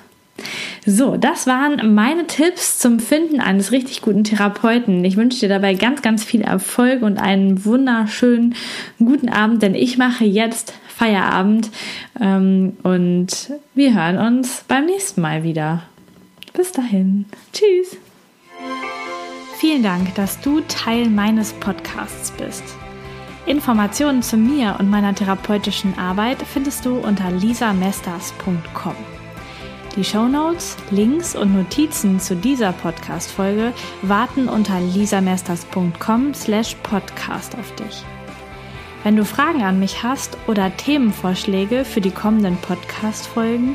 So, 0.87 1.19
das 1.19 1.47
waren 1.47 1.95
meine 1.95 2.27
Tipps 2.27 2.79
zum 2.79 2.99
Finden 2.99 3.41
eines 3.41 3.73
richtig 3.73 4.01
guten 4.01 4.25
Therapeuten. 4.25 5.05
Ich 5.05 5.19
wünsche 5.19 5.41
dir 5.41 5.51
dabei 5.51 5.75
ganz, 5.75 6.01
ganz 6.01 6.25
viel 6.25 6.41
Erfolg 6.41 7.03
und 7.03 7.19
einen 7.19 7.67
wunderschönen 7.67 8.55
guten 8.99 9.29
Abend, 9.29 9.61
denn 9.61 9.75
ich 9.75 9.99
mache 9.99 10.25
jetzt 10.25 10.73
Feierabend 10.89 11.71
ähm, 12.21 12.77
und 12.83 13.53
wir 13.75 13.95
hören 13.95 14.19
uns 14.19 14.65
beim 14.69 14.87
nächsten 14.87 15.21
Mal 15.21 15.43
wieder. 15.43 15.83
Bis 16.53 16.73
dahin. 16.73 17.27
Tschüss. 17.53 17.97
Vielen 19.59 19.83
Dank, 19.83 20.15
dass 20.15 20.41
du 20.41 20.61
Teil 20.63 21.09
meines 21.09 21.53
Podcasts 21.53 22.31
bist. 22.31 22.65
Informationen 23.47 24.23
zu 24.23 24.37
mir 24.37 24.77
und 24.79 24.91
meiner 24.91 25.15
therapeutischen 25.15 25.99
Arbeit 25.99 26.39
findest 26.43 26.85
du 26.85 26.99
unter 26.99 27.31
lisamesters.com. 27.31 28.95
Die 29.97 30.05
Shownotes, 30.05 30.77
Links 30.91 31.35
und 31.35 31.55
Notizen 31.55 32.21
zu 32.21 32.37
dieser 32.37 32.73
Podcast-Folge 32.73 33.73
warten 34.03 34.49
unter 34.49 34.81
lisamesters.com 34.81 36.33
slash 36.33 36.77
podcast 36.83 37.57
auf 37.57 37.75
dich. 37.75 38.05
Wenn 39.03 39.17
du 39.17 39.25
Fragen 39.25 39.63
an 39.63 39.81
mich 39.81 40.03
hast 40.03 40.37
oder 40.47 40.77
Themenvorschläge 40.77 41.85
für 41.85 42.01
die 42.01 42.11
kommenden 42.11 42.57
Podcast-Folgen, 42.59 43.75